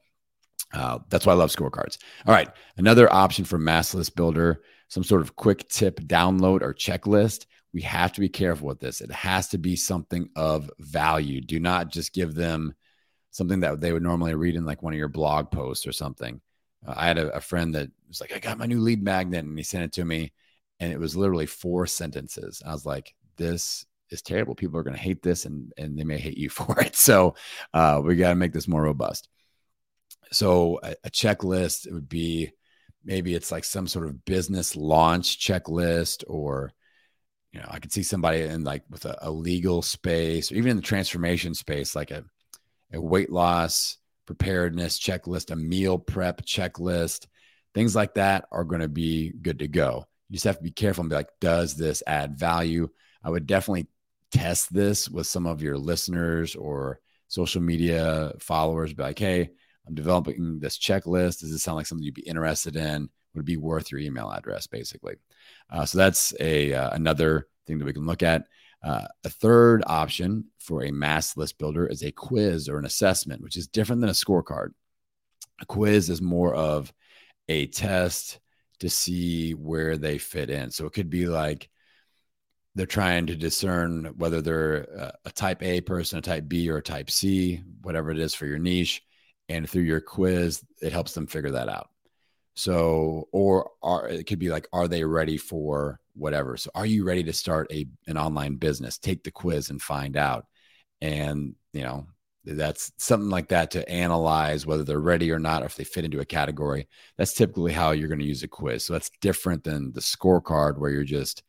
uh, 0.72 0.98
that's 1.08 1.26
why 1.26 1.32
I 1.32 1.36
love 1.36 1.50
scorecards. 1.50 1.98
All 2.26 2.34
right. 2.34 2.48
Another 2.76 3.12
option 3.12 3.44
for 3.44 3.58
mass 3.58 3.94
list 3.94 4.16
builder, 4.16 4.62
some 4.88 5.04
sort 5.04 5.20
of 5.20 5.36
quick 5.36 5.68
tip 5.68 6.00
download 6.00 6.62
or 6.62 6.74
checklist. 6.74 7.46
We 7.74 7.82
have 7.82 8.12
to 8.12 8.20
be 8.20 8.28
careful 8.28 8.68
with 8.68 8.80
this. 8.80 9.00
It 9.00 9.10
has 9.10 9.48
to 9.48 9.58
be 9.58 9.76
something 9.76 10.28
of 10.36 10.70
value. 10.78 11.40
Do 11.40 11.58
not 11.60 11.90
just 11.90 12.12
give 12.12 12.34
them 12.34 12.74
something 13.30 13.60
that 13.60 13.80
they 13.80 13.92
would 13.92 14.02
normally 14.02 14.34
read 14.34 14.56
in 14.56 14.66
like 14.66 14.82
one 14.82 14.92
of 14.92 14.98
your 14.98 15.08
blog 15.08 15.50
posts 15.50 15.86
or 15.86 15.92
something. 15.92 16.40
Uh, 16.86 16.94
I 16.96 17.06
had 17.06 17.18
a, 17.18 17.36
a 17.36 17.40
friend 17.40 17.74
that 17.74 17.90
was 18.08 18.20
like, 18.20 18.34
I 18.34 18.38
got 18.38 18.58
my 18.58 18.66
new 18.66 18.80
lead 18.80 19.02
magnet, 19.02 19.44
and 19.44 19.56
he 19.56 19.64
sent 19.64 19.84
it 19.84 19.92
to 19.94 20.04
me, 20.04 20.32
and 20.80 20.92
it 20.92 20.98
was 20.98 21.16
literally 21.16 21.46
four 21.46 21.86
sentences. 21.86 22.62
I 22.64 22.72
was 22.72 22.84
like, 22.84 23.14
this 23.38 23.86
is 24.12 24.22
terrible. 24.22 24.54
People 24.54 24.78
are 24.78 24.82
going 24.82 24.96
to 24.96 25.02
hate 25.02 25.22
this, 25.22 25.44
and 25.44 25.72
and 25.76 25.98
they 25.98 26.04
may 26.04 26.18
hate 26.18 26.38
you 26.38 26.50
for 26.50 26.80
it. 26.80 26.96
So 26.96 27.34
uh, 27.74 28.00
we 28.04 28.16
got 28.16 28.30
to 28.30 28.34
make 28.34 28.52
this 28.52 28.68
more 28.68 28.82
robust. 28.82 29.28
So 30.30 30.80
a, 30.82 30.94
a 31.04 31.10
checklist 31.10 31.86
it 31.86 31.92
would 31.92 32.08
be 32.08 32.52
maybe 33.04 33.34
it's 33.34 33.50
like 33.50 33.64
some 33.64 33.86
sort 33.86 34.06
of 34.06 34.24
business 34.24 34.76
launch 34.76 35.38
checklist 35.38 36.24
or 36.26 36.72
you 37.52 37.60
know 37.60 37.66
i 37.68 37.78
could 37.78 37.92
see 37.92 38.02
somebody 38.02 38.42
in 38.42 38.64
like 38.64 38.82
with 38.90 39.04
a, 39.04 39.16
a, 39.22 39.30
legal 39.30 39.82
space 39.82 40.50
or 40.50 40.56
even 40.56 40.70
in 40.70 40.76
the 40.76 40.82
transformation 40.82 41.54
space 41.54 41.94
like 41.94 42.10
a, 42.10 42.24
a 42.92 43.00
weight 43.00 43.30
loss 43.30 43.98
preparedness 44.26 44.98
checklist 44.98 45.50
a 45.50 45.56
meal 45.56 45.98
prep 45.98 46.42
checklist 46.42 47.26
things 47.74 47.96
like 47.96 48.14
that 48.14 48.44
are 48.52 48.64
going 48.64 48.80
to 48.80 48.88
be 48.88 49.32
good 49.42 49.58
to 49.58 49.68
go 49.68 50.04
you 50.28 50.34
just 50.34 50.44
have 50.44 50.56
to 50.56 50.62
be 50.62 50.70
careful 50.70 51.02
and 51.02 51.10
be 51.10 51.16
like 51.16 51.30
does 51.40 51.74
this 51.74 52.02
add 52.06 52.38
value 52.38 52.88
i 53.22 53.30
would 53.30 53.46
definitely 53.46 53.86
test 54.32 54.72
this 54.72 55.08
with 55.08 55.26
some 55.26 55.46
of 55.46 55.62
your 55.62 55.78
listeners 55.78 56.56
or 56.56 57.00
social 57.28 57.60
media 57.60 58.32
followers 58.40 58.92
be 58.92 59.02
like 59.02 59.18
hey 59.18 59.50
I'm 59.86 59.94
developing 59.94 60.58
this 60.60 60.78
checklist. 60.78 61.40
Does 61.40 61.50
this 61.52 61.62
sound 61.62 61.76
like 61.76 61.86
something 61.86 62.04
you'd 62.04 62.14
be 62.14 62.22
interested 62.22 62.76
in? 62.76 63.08
Would 63.34 63.40
it 63.40 63.46
be 63.46 63.56
worth 63.56 63.90
your 63.90 64.00
email 64.00 64.30
address, 64.30 64.66
basically? 64.66 65.14
Uh, 65.70 65.84
so 65.84 65.98
that's 65.98 66.34
a 66.40 66.72
uh, 66.72 66.90
another 66.90 67.48
thing 67.66 67.78
that 67.78 67.84
we 67.84 67.92
can 67.92 68.06
look 68.06 68.22
at. 68.22 68.44
Uh, 68.82 69.06
a 69.24 69.30
third 69.30 69.82
option 69.86 70.44
for 70.58 70.84
a 70.84 70.90
mass 70.90 71.36
list 71.36 71.58
builder 71.58 71.86
is 71.86 72.02
a 72.02 72.12
quiz 72.12 72.68
or 72.68 72.78
an 72.78 72.84
assessment, 72.84 73.42
which 73.42 73.56
is 73.56 73.68
different 73.68 74.00
than 74.00 74.10
a 74.10 74.14
scorecard. 74.14 74.70
A 75.60 75.66
quiz 75.66 76.10
is 76.10 76.20
more 76.20 76.54
of 76.54 76.92
a 77.48 77.66
test 77.68 78.40
to 78.80 78.90
see 78.90 79.52
where 79.52 79.96
they 79.96 80.18
fit 80.18 80.50
in. 80.50 80.70
So 80.70 80.86
it 80.86 80.92
could 80.92 81.10
be 81.10 81.26
like 81.26 81.68
they're 82.74 82.86
trying 82.86 83.26
to 83.26 83.36
discern 83.36 84.14
whether 84.16 84.40
they're 84.40 85.12
a 85.24 85.30
type 85.30 85.62
A 85.62 85.80
person, 85.80 86.18
a 86.18 86.22
type 86.22 86.48
B, 86.48 86.70
or 86.70 86.78
a 86.78 86.82
type 86.82 87.10
C, 87.10 87.62
whatever 87.82 88.10
it 88.10 88.18
is 88.18 88.34
for 88.34 88.46
your 88.46 88.58
niche. 88.58 89.02
And 89.48 89.68
through 89.68 89.82
your 89.82 90.00
quiz 90.00 90.64
it 90.80 90.92
helps 90.92 91.12
them 91.12 91.26
figure 91.26 91.50
that 91.50 91.68
out. 91.68 91.90
So 92.54 93.28
or 93.32 93.70
are 93.82 94.08
it 94.08 94.26
could 94.26 94.38
be 94.38 94.50
like 94.50 94.68
are 94.72 94.88
they 94.88 95.04
ready 95.04 95.36
for 95.36 96.00
whatever? 96.14 96.56
So 96.56 96.70
are 96.74 96.86
you 96.86 97.04
ready 97.04 97.24
to 97.24 97.32
start 97.32 97.70
a 97.72 97.86
an 98.06 98.16
online 98.16 98.56
business? 98.56 98.98
Take 98.98 99.24
the 99.24 99.30
quiz 99.30 99.70
and 99.70 99.82
find 99.82 100.16
out. 100.16 100.46
And 101.00 101.54
you 101.72 101.82
know 101.82 102.06
that's 102.44 102.92
something 102.96 103.30
like 103.30 103.48
that 103.48 103.72
to 103.72 103.88
analyze 103.88 104.66
whether 104.66 104.84
they're 104.84 104.98
ready 104.98 105.30
or 105.30 105.38
not 105.38 105.62
or 105.62 105.66
if 105.66 105.76
they 105.76 105.84
fit 105.84 106.04
into 106.04 106.20
a 106.20 106.24
category. 106.24 106.88
That's 107.16 107.34
typically 107.34 107.72
how 107.72 107.92
you're 107.92 108.08
going 108.08 108.18
to 108.20 108.26
use 108.26 108.42
a 108.42 108.48
quiz. 108.48 108.84
So 108.84 108.94
that's 108.94 109.10
different 109.20 109.64
than 109.64 109.92
the 109.92 110.00
scorecard 110.00 110.78
where 110.78 110.90
you're 110.90 111.04
just 111.04 111.42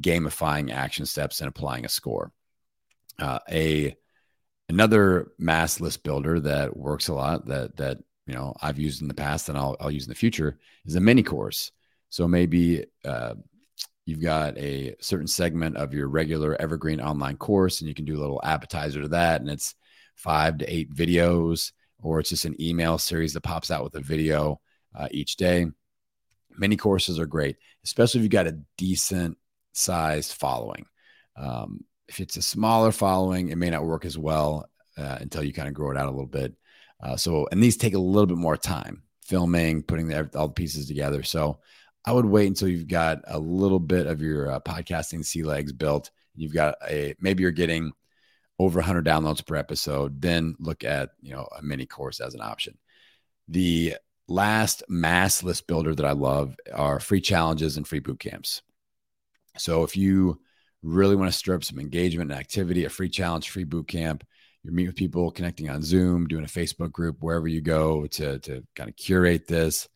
gamifying 0.00 0.72
action 0.72 1.06
steps 1.06 1.40
and 1.40 1.48
applying 1.48 1.84
a 1.84 1.88
score 1.88 2.32
uh, 3.18 3.38
a 3.50 3.96
Another 4.72 5.32
mass 5.38 5.82
list 5.82 6.02
builder 6.02 6.40
that 6.40 6.74
works 6.74 7.08
a 7.08 7.12
lot 7.12 7.44
that 7.44 7.76
that 7.76 7.98
you 8.26 8.32
know 8.32 8.54
I've 8.62 8.78
used 8.78 9.02
in 9.02 9.08
the 9.08 9.12
past 9.12 9.50
and 9.50 9.58
I'll 9.58 9.76
I'll 9.78 9.90
use 9.90 10.04
in 10.04 10.08
the 10.08 10.14
future 10.14 10.58
is 10.86 10.96
a 10.96 11.00
mini 11.00 11.22
course. 11.22 11.72
So 12.08 12.26
maybe 12.26 12.86
uh, 13.04 13.34
you've 14.06 14.22
got 14.22 14.56
a 14.56 14.94
certain 14.98 15.26
segment 15.26 15.76
of 15.76 15.92
your 15.92 16.08
regular 16.08 16.58
evergreen 16.58 17.02
online 17.02 17.36
course, 17.36 17.80
and 17.80 17.88
you 17.88 17.94
can 17.94 18.06
do 18.06 18.16
a 18.16 18.22
little 18.22 18.40
appetizer 18.42 19.02
to 19.02 19.08
that, 19.08 19.42
and 19.42 19.50
it's 19.50 19.74
five 20.14 20.56
to 20.56 20.74
eight 20.74 20.90
videos, 20.94 21.72
or 22.00 22.18
it's 22.18 22.30
just 22.30 22.46
an 22.46 22.56
email 22.58 22.96
series 22.96 23.34
that 23.34 23.42
pops 23.42 23.70
out 23.70 23.84
with 23.84 23.94
a 23.96 24.00
video 24.00 24.58
uh, 24.94 25.08
each 25.10 25.36
day. 25.36 25.66
Mini 26.56 26.78
courses 26.78 27.18
are 27.18 27.26
great, 27.26 27.56
especially 27.84 28.20
if 28.20 28.22
you've 28.22 28.32
got 28.32 28.46
a 28.46 28.58
decent 28.78 29.36
sized 29.72 30.32
following. 30.32 30.86
Um, 31.36 31.84
if 32.08 32.20
it's 32.20 32.36
a 32.36 32.42
smaller 32.42 32.92
following, 32.92 33.48
it 33.48 33.58
may 33.58 33.70
not 33.70 33.84
work 33.84 34.04
as 34.04 34.18
well 34.18 34.68
uh, 34.98 35.18
until 35.20 35.42
you 35.42 35.52
kind 35.52 35.68
of 35.68 35.74
grow 35.74 35.90
it 35.90 35.96
out 35.96 36.06
a 36.06 36.10
little 36.10 36.26
bit. 36.26 36.54
Uh, 37.02 37.16
so, 37.16 37.48
and 37.50 37.62
these 37.62 37.76
take 37.76 37.94
a 37.94 37.98
little 37.98 38.26
bit 38.26 38.36
more 38.36 38.56
time 38.56 39.02
filming, 39.22 39.82
putting 39.82 40.08
the, 40.08 40.28
all 40.34 40.48
the 40.48 40.54
pieces 40.54 40.86
together. 40.86 41.22
So, 41.22 41.60
I 42.04 42.12
would 42.12 42.26
wait 42.26 42.48
until 42.48 42.68
you've 42.68 42.88
got 42.88 43.20
a 43.26 43.38
little 43.38 43.78
bit 43.78 44.06
of 44.06 44.20
your 44.20 44.50
uh, 44.50 44.60
podcasting 44.60 45.24
sea 45.24 45.44
legs 45.44 45.72
built. 45.72 46.10
You've 46.34 46.54
got 46.54 46.74
a 46.88 47.14
maybe 47.20 47.42
you're 47.42 47.52
getting 47.52 47.92
over 48.58 48.78
100 48.80 49.04
downloads 49.04 49.46
per 49.46 49.56
episode. 49.56 50.20
Then 50.20 50.56
look 50.58 50.84
at 50.84 51.10
you 51.20 51.32
know 51.32 51.46
a 51.56 51.62
mini 51.62 51.86
course 51.86 52.20
as 52.20 52.34
an 52.34 52.40
option. 52.40 52.76
The 53.48 53.96
last 54.28 54.82
mass 54.88 55.42
list 55.42 55.66
builder 55.66 55.94
that 55.94 56.06
I 56.06 56.12
love 56.12 56.56
are 56.72 57.00
free 57.00 57.20
challenges 57.20 57.76
and 57.76 57.86
free 57.86 58.00
boot 58.00 58.18
camps. 58.18 58.62
So 59.56 59.82
if 59.82 59.96
you 59.96 60.40
really 60.82 61.16
want 61.16 61.30
to 61.30 61.36
stir 61.36 61.54
up 61.54 61.64
some 61.64 61.78
engagement 61.78 62.30
and 62.30 62.40
activity, 62.40 62.84
a 62.84 62.90
free 62.90 63.08
challenge, 63.08 63.50
free 63.50 63.64
boot 63.64 63.88
camp. 63.88 64.24
You're 64.62 64.72
meeting 64.72 64.88
with 64.88 64.96
people, 64.96 65.30
connecting 65.30 65.70
on 65.70 65.82
Zoom, 65.82 66.28
doing 66.28 66.44
a 66.44 66.48
Facebook 66.48 66.92
group, 66.92 67.16
wherever 67.20 67.48
you 67.48 67.60
go 67.60 68.06
to, 68.06 68.38
to 68.40 68.62
kind 68.76 68.88
of 68.88 68.96
curate 68.96 69.48
this. 69.48 69.88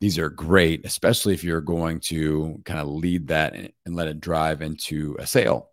These 0.00 0.18
are 0.18 0.28
great, 0.28 0.84
especially 0.84 1.32
if 1.32 1.42
you're 1.42 1.62
going 1.62 2.00
to 2.00 2.60
kind 2.66 2.78
of 2.78 2.88
lead 2.88 3.28
that 3.28 3.54
and, 3.54 3.72
and 3.86 3.96
let 3.96 4.08
it 4.08 4.20
drive 4.20 4.60
into 4.60 5.16
a 5.18 5.26
sale, 5.26 5.70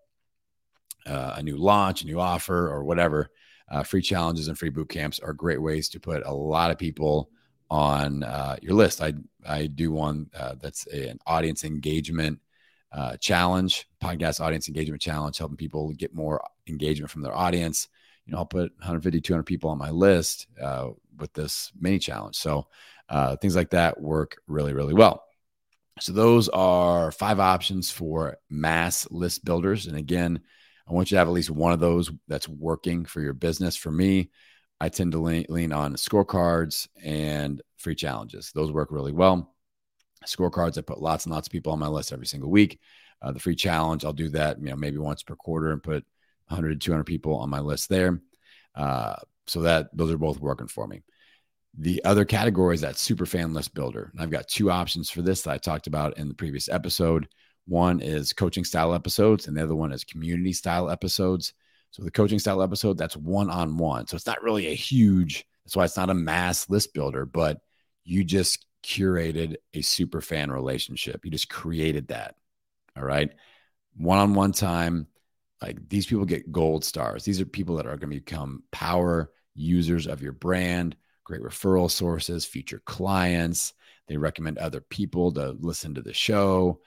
uh, 1.05 1.33
a 1.35 1.43
new 1.43 1.57
launch, 1.57 2.03
a 2.03 2.05
new 2.05 2.19
offer, 2.19 2.69
or 2.69 2.85
whatever. 2.85 3.29
Uh, 3.69 3.83
free 3.83 4.01
challenges 4.01 4.47
and 4.47 4.57
free 4.57 4.69
boot 4.69 4.87
camps 4.87 5.19
are 5.19 5.33
great 5.33 5.61
ways 5.61 5.89
to 5.89 5.99
put 5.99 6.25
a 6.25 6.33
lot 6.33 6.71
of 6.71 6.77
people 6.77 7.29
on 7.69 8.23
uh, 8.23 8.55
your 8.61 8.75
list. 8.75 9.01
I 9.01 9.13
I 9.45 9.67
do 9.67 9.91
one 9.91 10.29
uh, 10.37 10.55
that's 10.61 10.87
a, 10.93 11.09
an 11.09 11.19
audience 11.25 11.65
engagement 11.65 12.39
uh, 12.93 13.17
challenge, 13.17 13.87
podcast 14.01 14.39
audience 14.39 14.67
engagement 14.67 15.01
challenge, 15.01 15.37
helping 15.37 15.57
people 15.57 15.91
get 15.93 16.13
more 16.13 16.43
engagement 16.67 17.09
from 17.11 17.23
their 17.23 17.35
audience. 17.35 17.87
You 18.25 18.33
know, 18.33 18.39
I'll 18.39 18.45
put 18.45 18.71
150, 18.77 19.19
200 19.19 19.43
people 19.43 19.69
on 19.69 19.77
my 19.77 19.89
list 19.89 20.47
uh, 20.61 20.89
with 21.17 21.33
this 21.33 21.71
mini 21.79 21.99
challenge. 21.99 22.35
So 22.35 22.67
uh, 23.09 23.35
things 23.37 23.55
like 23.55 23.71
that 23.71 23.99
work 23.99 24.37
really, 24.47 24.73
really 24.73 24.93
well. 24.93 25.23
So 25.99 26.13
those 26.13 26.49
are 26.49 27.11
five 27.11 27.39
options 27.39 27.91
for 27.91 28.37
mass 28.49 29.07
list 29.11 29.43
builders. 29.43 29.87
And 29.87 29.97
again, 29.97 30.41
I 30.87 30.93
want 30.93 31.11
you 31.11 31.15
to 31.15 31.19
have 31.19 31.27
at 31.27 31.33
least 31.33 31.49
one 31.49 31.73
of 31.73 31.79
those 31.79 32.11
that's 32.27 32.47
working 32.47 33.05
for 33.05 33.21
your 33.21 33.33
business. 33.33 33.75
For 33.75 33.91
me, 33.91 34.29
I 34.79 34.89
tend 34.89 35.13
to 35.13 35.19
lean, 35.19 35.45
lean 35.49 35.71
on 35.71 35.95
scorecards 35.95 36.87
and 37.03 37.61
free 37.77 37.95
challenges. 37.95 38.51
Those 38.53 38.71
work 38.71 38.91
really 38.91 39.13
well 39.13 39.53
scorecards. 40.25 40.77
I 40.77 40.81
put 40.81 41.01
lots 41.01 41.25
and 41.25 41.33
lots 41.33 41.47
of 41.47 41.51
people 41.51 41.71
on 41.71 41.79
my 41.79 41.87
list 41.87 42.11
every 42.11 42.27
single 42.27 42.49
week. 42.49 42.79
Uh, 43.21 43.31
the 43.31 43.39
free 43.39 43.55
challenge, 43.55 44.03
I'll 44.03 44.13
do 44.13 44.29
that, 44.29 44.59
you 44.59 44.69
know, 44.69 44.75
maybe 44.75 44.97
once 44.97 45.23
per 45.23 45.35
quarter 45.35 45.71
and 45.71 45.81
put 45.81 46.05
100 46.47 46.79
to 46.79 46.85
200 46.85 47.03
people 47.05 47.37
on 47.37 47.49
my 47.49 47.59
list 47.59 47.89
there. 47.89 48.21
Uh, 48.75 49.15
so 49.47 49.61
that 49.61 49.95
those 49.95 50.11
are 50.11 50.17
both 50.17 50.39
working 50.39 50.67
for 50.67 50.87
me. 50.87 51.03
The 51.77 52.03
other 52.05 52.25
category 52.25 52.75
is 52.75 52.81
that 52.81 52.97
super 52.97 53.25
fan 53.25 53.53
list 53.53 53.73
builder. 53.73 54.09
And 54.11 54.21
I've 54.21 54.29
got 54.29 54.47
two 54.47 54.69
options 54.69 55.09
for 55.09 55.21
this 55.21 55.41
that 55.43 55.53
I 55.53 55.57
talked 55.57 55.87
about 55.87 56.17
in 56.17 56.27
the 56.27 56.33
previous 56.33 56.69
episode. 56.69 57.27
One 57.65 57.99
is 57.99 58.33
coaching 58.33 58.63
style 58.63 58.93
episodes, 58.93 59.47
and 59.47 59.55
the 59.55 59.63
other 59.63 59.75
one 59.75 59.91
is 59.91 60.03
community 60.03 60.53
style 60.53 60.89
episodes. 60.89 61.53
So 61.91 62.03
the 62.03 62.11
coaching 62.11 62.39
style 62.39 62.61
episode, 62.61 62.97
that's 62.97 63.15
one 63.15 63.49
on 63.49 63.77
one. 63.77 64.07
So 64.07 64.15
it's 64.15 64.25
not 64.25 64.43
really 64.43 64.67
a 64.67 64.75
huge, 64.75 65.45
that's 65.63 65.75
why 65.75 65.85
it's 65.85 65.97
not 65.97 66.09
a 66.09 66.15
mass 66.15 66.69
list 66.69 66.93
builder, 66.93 67.25
but 67.25 67.61
you 68.03 68.23
just 68.23 68.65
curated 68.83 69.55
a 69.73 69.81
super 69.81 70.21
fan 70.21 70.51
relationship. 70.51 71.23
You 71.23 71.31
just 71.31 71.49
created 71.49 72.09
that. 72.09 72.35
All 72.97 73.03
right. 73.03 73.31
One 73.95 74.19
on 74.19 74.33
one 74.33 74.51
time, 74.51 75.07
like 75.61 75.77
these 75.87 76.05
people 76.05 76.25
get 76.25 76.51
gold 76.51 76.83
stars. 76.83 77.23
These 77.23 77.41
are 77.41 77.45
people 77.45 77.77
that 77.77 77.85
are 77.85 77.97
going 77.97 78.11
to 78.11 78.19
become 78.19 78.63
power 78.71 79.31
users 79.55 80.07
of 80.07 80.21
your 80.21 80.33
brand, 80.33 80.95
great 81.23 81.41
referral 81.41 81.89
sources, 81.89 82.45
future 82.45 82.81
clients. 82.85 83.73
They 84.07 84.17
recommend 84.17 84.57
other 84.57 84.81
people 84.81 85.31
to 85.33 85.55
listen 85.59 85.95
to 85.95 86.01
the 86.01 86.13
show, 86.13 86.81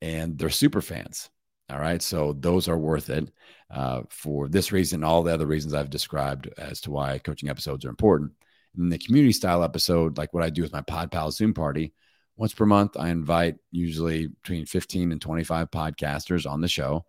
and 0.00 0.38
they're 0.38 0.50
super 0.50 0.80
fans. 0.80 1.28
All 1.70 1.78
right. 1.78 2.02
So 2.02 2.32
those 2.32 2.68
are 2.68 2.78
worth 2.78 3.10
it 3.10 3.30
uh, 3.70 4.02
for 4.10 4.48
this 4.48 4.72
reason, 4.72 5.04
all 5.04 5.22
the 5.22 5.32
other 5.32 5.46
reasons 5.46 5.74
I've 5.74 5.90
described 5.90 6.48
as 6.58 6.80
to 6.82 6.90
why 6.90 7.18
coaching 7.18 7.48
episodes 7.48 7.84
are 7.84 7.90
important. 7.90 8.32
In 8.76 8.88
the 8.88 8.98
community 8.98 9.32
style 9.32 9.62
episode, 9.62 10.16
like 10.18 10.32
what 10.32 10.42
I 10.42 10.50
do 10.50 10.62
with 10.62 10.72
my 10.72 10.80
Pod 10.80 11.10
Pal 11.10 11.30
Zoom 11.30 11.52
party, 11.54 11.92
once 12.36 12.54
per 12.54 12.66
month, 12.66 12.96
I 12.98 13.10
invite 13.10 13.56
usually 13.70 14.28
between 14.28 14.66
15 14.66 15.12
and 15.12 15.20
25 15.20 15.70
podcasters 15.70 16.50
on 16.50 16.60
the 16.60 16.68
show. 16.68 17.04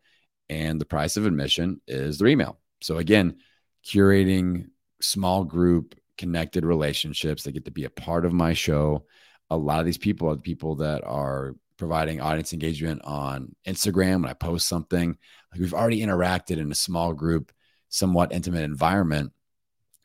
And 0.49 0.79
the 0.79 0.85
price 0.85 1.15
of 1.15 1.25
admission 1.25 1.81
is 1.87 2.17
their 2.17 2.27
email. 2.27 2.59
So, 2.81 2.97
again, 2.97 3.37
curating 3.85 4.67
small 5.01 5.43
group 5.43 5.95
connected 6.17 6.65
relationships 6.65 7.43
that 7.43 7.53
get 7.53 7.65
to 7.65 7.71
be 7.71 7.85
a 7.85 7.89
part 7.89 8.25
of 8.25 8.33
my 8.33 8.53
show. 8.53 9.05
A 9.49 9.57
lot 9.57 9.79
of 9.79 9.85
these 9.85 9.97
people 9.97 10.29
are 10.29 10.35
the 10.35 10.41
people 10.41 10.75
that 10.75 11.03
are 11.03 11.55
providing 11.77 12.21
audience 12.21 12.53
engagement 12.53 13.01
on 13.03 13.55
Instagram 13.67 14.21
when 14.21 14.29
I 14.29 14.33
post 14.33 14.67
something. 14.67 15.17
Like 15.51 15.61
we've 15.61 15.73
already 15.73 16.01
interacted 16.01 16.57
in 16.57 16.71
a 16.71 16.75
small 16.75 17.13
group, 17.13 17.51
somewhat 17.89 18.31
intimate 18.31 18.63
environment. 18.63 19.31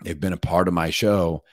They've 0.03 0.19
been 0.19 0.33
a 0.33 0.39
part 0.39 0.69
of 0.69 0.75
my 0.75 0.91
show. 0.91 1.45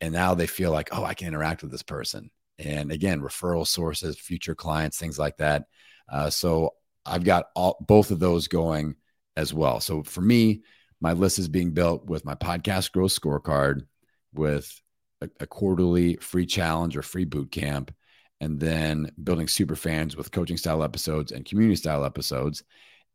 And 0.00 0.12
now 0.12 0.34
they 0.34 0.46
feel 0.46 0.70
like, 0.70 0.90
oh, 0.92 1.04
I 1.04 1.14
can 1.14 1.28
interact 1.28 1.62
with 1.62 1.70
this 1.70 1.82
person. 1.82 2.30
And 2.58 2.92
again, 2.92 3.20
referral 3.20 3.66
sources, 3.66 4.18
future 4.18 4.54
clients, 4.54 4.98
things 4.98 5.18
like 5.18 5.38
that. 5.38 5.64
Uh, 6.10 6.30
so 6.30 6.74
I've 7.06 7.24
got 7.24 7.46
all 7.54 7.76
both 7.86 8.10
of 8.10 8.18
those 8.18 8.48
going 8.48 8.96
as 9.36 9.54
well. 9.54 9.80
So 9.80 10.02
for 10.02 10.20
me, 10.20 10.62
my 11.00 11.12
list 11.12 11.38
is 11.38 11.48
being 11.48 11.72
built 11.72 12.06
with 12.06 12.24
my 12.24 12.34
podcast 12.34 12.92
growth 12.92 13.18
scorecard, 13.18 13.86
with 14.32 14.80
a, 15.20 15.28
a 15.40 15.46
quarterly 15.46 16.16
free 16.16 16.46
challenge 16.46 16.96
or 16.96 17.02
free 17.02 17.24
boot 17.24 17.50
camp, 17.50 17.94
and 18.40 18.60
then 18.60 19.10
building 19.22 19.48
super 19.48 19.76
fans 19.76 20.16
with 20.16 20.30
coaching 20.30 20.56
style 20.56 20.82
episodes 20.82 21.32
and 21.32 21.44
community 21.44 21.76
style 21.76 22.04
episodes. 22.04 22.62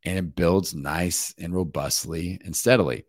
And 0.05 0.17
it 0.17 0.35
builds 0.35 0.73
nice 0.73 1.33
and 1.37 1.53
robustly 1.53 2.39
and 2.43 2.55
steadily. 2.55 3.05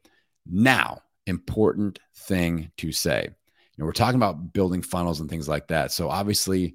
Now, 0.46 1.02
important 1.30 1.99
thing 2.14 2.70
to 2.76 2.92
say. 2.92 3.22
You 3.25 3.78
know, 3.78 3.87
we're 3.87 3.92
talking 3.92 4.16
about 4.16 4.52
building 4.52 4.82
funnels 4.82 5.20
and 5.20 5.30
things 5.30 5.49
like 5.49 5.68
that. 5.68 5.92
So 5.92 6.10
obviously, 6.10 6.75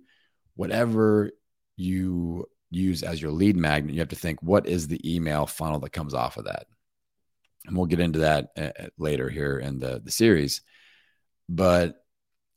whatever 0.55 1.29
you 1.77 2.47
use 2.71 3.03
as 3.03 3.21
your 3.21 3.31
lead 3.31 3.55
magnet, 3.55 3.93
you 3.93 3.99
have 3.99 4.09
to 4.09 4.15
think 4.15 4.41
what 4.41 4.65
is 4.65 4.87
the 4.87 5.15
email 5.15 5.45
funnel 5.45 5.79
that 5.79 5.91
comes 5.91 6.15
off 6.15 6.37
of 6.37 6.45
that? 6.45 6.65
And 7.67 7.75
we'll 7.75 7.85
get 7.85 7.99
into 7.99 8.19
that 8.19 8.49
uh, 8.57 8.87
later 8.97 9.29
here 9.29 9.59
in 9.59 9.79
the, 9.79 10.01
the 10.03 10.11
series. 10.11 10.61
But 11.47 12.03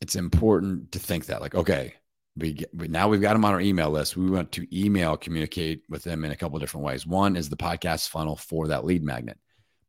it's 0.01 0.17
important 0.17 0.93
to 0.93 0.99
think 0.99 1.27
that, 1.27 1.41
like, 1.41 1.55
okay, 1.55 1.95
we 2.37 2.53
get, 2.53 2.73
now 2.73 3.09
we've 3.09 3.21
got 3.21 3.33
them 3.33 3.45
on 3.45 3.53
our 3.53 3.61
email 3.61 3.91
list. 3.91 4.17
We 4.17 4.31
want 4.31 4.53
to 4.53 4.67
email 4.73 5.17
communicate 5.17 5.83
with 5.89 6.05
them 6.05 6.25
in 6.25 6.31
a 6.31 6.37
couple 6.37 6.59
different 6.59 6.87
ways. 6.87 7.07
One 7.07 7.37
is 7.37 7.49
the 7.49 7.57
podcast 7.57 8.09
funnel 8.09 8.37
for 8.37 8.69
that 8.69 8.85
lead 8.85 9.03
magnet, 9.03 9.39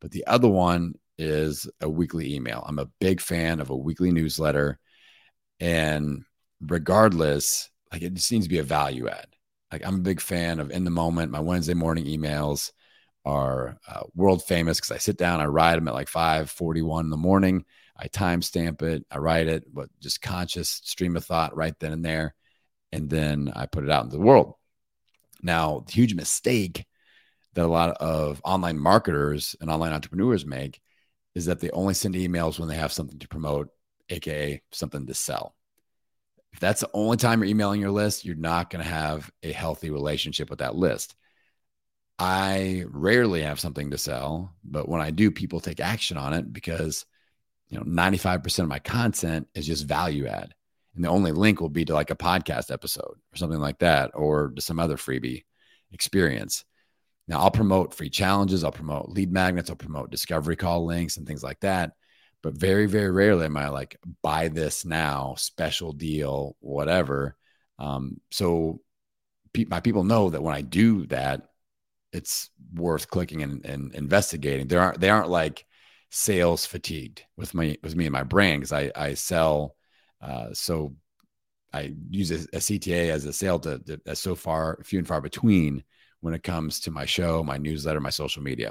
but 0.00 0.10
the 0.10 0.26
other 0.26 0.48
one 0.48 0.94
is 1.20 1.68
a 1.80 1.88
weekly 1.88 2.34
email. 2.34 2.64
I'm 2.66 2.78
a 2.78 2.90
big 3.00 3.20
fan 3.20 3.60
of 3.60 3.70
a 3.70 3.76
weekly 3.76 4.10
newsletter, 4.10 4.78
and 5.60 6.24
regardless, 6.60 7.70
like 7.92 8.02
it 8.02 8.12
needs 8.12 8.28
to 8.28 8.48
be 8.48 8.58
a 8.58 8.64
value 8.64 9.08
add. 9.08 9.26
Like 9.72 9.86
I'm 9.86 9.96
a 9.96 9.98
big 9.98 10.20
fan 10.20 10.60
of 10.60 10.70
in 10.70 10.84
the 10.84 10.90
moment. 10.90 11.32
My 11.32 11.40
Wednesday 11.40 11.74
morning 11.74 12.06
emails 12.06 12.72
are 13.24 13.78
uh, 13.86 14.02
world 14.14 14.42
famous 14.44 14.78
because 14.78 14.92
I 14.92 14.98
sit 14.98 15.18
down, 15.18 15.40
I 15.40 15.46
write 15.46 15.76
them 15.76 15.88
at 15.88 15.94
like 15.94 16.08
5:41 16.08 17.00
in 17.00 17.10
the 17.10 17.16
morning. 17.16 17.64
I 17.96 18.08
timestamp 18.08 18.80
it, 18.82 19.04
I 19.10 19.18
write 19.18 19.46
it, 19.46 19.64
but 19.72 19.90
just 20.00 20.22
conscious 20.22 20.80
stream 20.84 21.16
of 21.16 21.24
thought 21.24 21.54
right 21.54 21.78
then 21.78 21.92
and 21.92 22.04
there, 22.04 22.34
and 22.92 23.10
then 23.10 23.52
I 23.54 23.66
put 23.66 23.84
it 23.84 23.90
out 23.90 24.04
into 24.04 24.16
the 24.16 24.22
world. 24.22 24.54
Now, 25.42 25.84
the 25.86 25.92
huge 25.92 26.14
mistake 26.14 26.86
that 27.54 27.64
a 27.64 27.68
lot 27.68 27.96
of 27.98 28.40
online 28.44 28.78
marketers 28.78 29.56
and 29.60 29.70
online 29.70 29.92
entrepreneurs 29.92 30.46
make 30.46 30.80
is 31.40 31.46
that 31.46 31.60
they 31.60 31.70
only 31.70 31.94
send 31.94 32.14
emails 32.14 32.58
when 32.58 32.68
they 32.68 32.76
have 32.76 32.92
something 32.92 33.18
to 33.18 33.28
promote, 33.28 33.70
aka 34.10 34.60
something 34.72 35.06
to 35.06 35.14
sell. 35.14 35.54
If 36.52 36.60
that's 36.60 36.82
the 36.82 36.90
only 36.92 37.16
time 37.16 37.40
you're 37.40 37.50
emailing 37.50 37.80
your 37.80 37.90
list, 37.90 38.24
you're 38.24 38.34
not 38.34 38.70
going 38.70 38.84
to 38.84 38.90
have 38.90 39.30
a 39.42 39.50
healthy 39.50 39.90
relationship 39.90 40.50
with 40.50 40.58
that 40.58 40.74
list. 40.74 41.14
I 42.18 42.84
rarely 42.88 43.42
have 43.42 43.58
something 43.58 43.92
to 43.92 43.98
sell, 43.98 44.52
but 44.62 44.88
when 44.88 45.00
I 45.00 45.10
do, 45.10 45.30
people 45.30 45.60
take 45.60 45.80
action 45.80 46.18
on 46.18 46.34
it 46.34 46.52
because 46.52 47.06
you 47.68 47.78
know 47.78 47.84
95% 47.84 48.58
of 48.58 48.68
my 48.68 48.78
content 48.78 49.48
is 49.54 49.66
just 49.66 49.86
value 49.86 50.26
add. 50.26 50.54
And 50.94 51.04
the 51.04 51.08
only 51.08 51.32
link 51.32 51.60
will 51.60 51.70
be 51.70 51.86
to 51.86 51.94
like 51.94 52.10
a 52.10 52.16
podcast 52.16 52.70
episode 52.70 53.16
or 53.32 53.36
something 53.36 53.60
like 53.60 53.78
that, 53.78 54.10
or 54.12 54.50
to 54.50 54.60
some 54.60 54.78
other 54.78 54.96
freebie 54.96 55.44
experience. 55.92 56.64
Now, 57.30 57.42
I'll 57.42 57.50
promote 57.52 57.94
free 57.94 58.10
challenges, 58.10 58.64
I'll 58.64 58.72
promote 58.72 59.10
lead 59.10 59.30
magnets, 59.30 59.70
I'll 59.70 59.76
promote 59.76 60.10
discovery 60.10 60.56
call 60.56 60.84
links 60.84 61.16
and 61.16 61.24
things 61.24 61.44
like 61.44 61.60
that. 61.60 61.92
But 62.42 62.54
very, 62.54 62.86
very 62.86 63.12
rarely 63.12 63.44
am 63.44 63.56
I 63.56 63.68
like, 63.68 63.96
buy 64.20 64.48
this 64.48 64.84
now, 64.84 65.36
special 65.38 65.92
deal, 65.92 66.56
whatever. 66.58 67.36
Um, 67.78 68.20
so 68.32 68.80
pe- 69.52 69.66
my 69.66 69.78
people 69.78 70.02
know 70.02 70.30
that 70.30 70.42
when 70.42 70.56
I 70.56 70.62
do 70.62 71.06
that, 71.06 71.42
it's 72.12 72.50
worth 72.74 73.08
clicking 73.08 73.44
and, 73.44 73.64
and 73.64 73.94
investigating. 73.94 74.66
They 74.66 74.76
aren't, 74.76 74.98
they 74.98 75.10
aren't 75.10 75.28
like 75.28 75.64
sales 76.10 76.66
fatigued 76.66 77.22
with 77.36 77.54
me, 77.54 77.78
with 77.84 77.94
me 77.94 78.06
and 78.06 78.12
my 78.12 78.24
brand 78.24 78.62
because 78.62 78.72
I, 78.72 78.90
I 78.96 79.14
sell. 79.14 79.76
Uh, 80.20 80.48
so 80.52 80.96
I 81.72 81.94
use 82.10 82.32
a, 82.32 82.56
a, 82.56 82.58
CTA 82.58 83.10
as 83.10 83.24
a 83.24 83.32
sale 83.32 83.60
to, 83.60 83.78
to 83.78 84.00
as 84.04 84.18
so 84.18 84.34
far 84.34 84.80
few 84.82 84.98
and 84.98 85.06
far 85.06 85.20
between 85.20 85.84
when 86.20 86.34
it 86.34 86.42
comes 86.42 86.80
to 86.80 86.90
my 86.90 87.04
show, 87.06 87.42
my 87.42 87.56
newsletter, 87.56 88.00
my 88.00 88.10
social 88.10 88.42
media. 88.42 88.68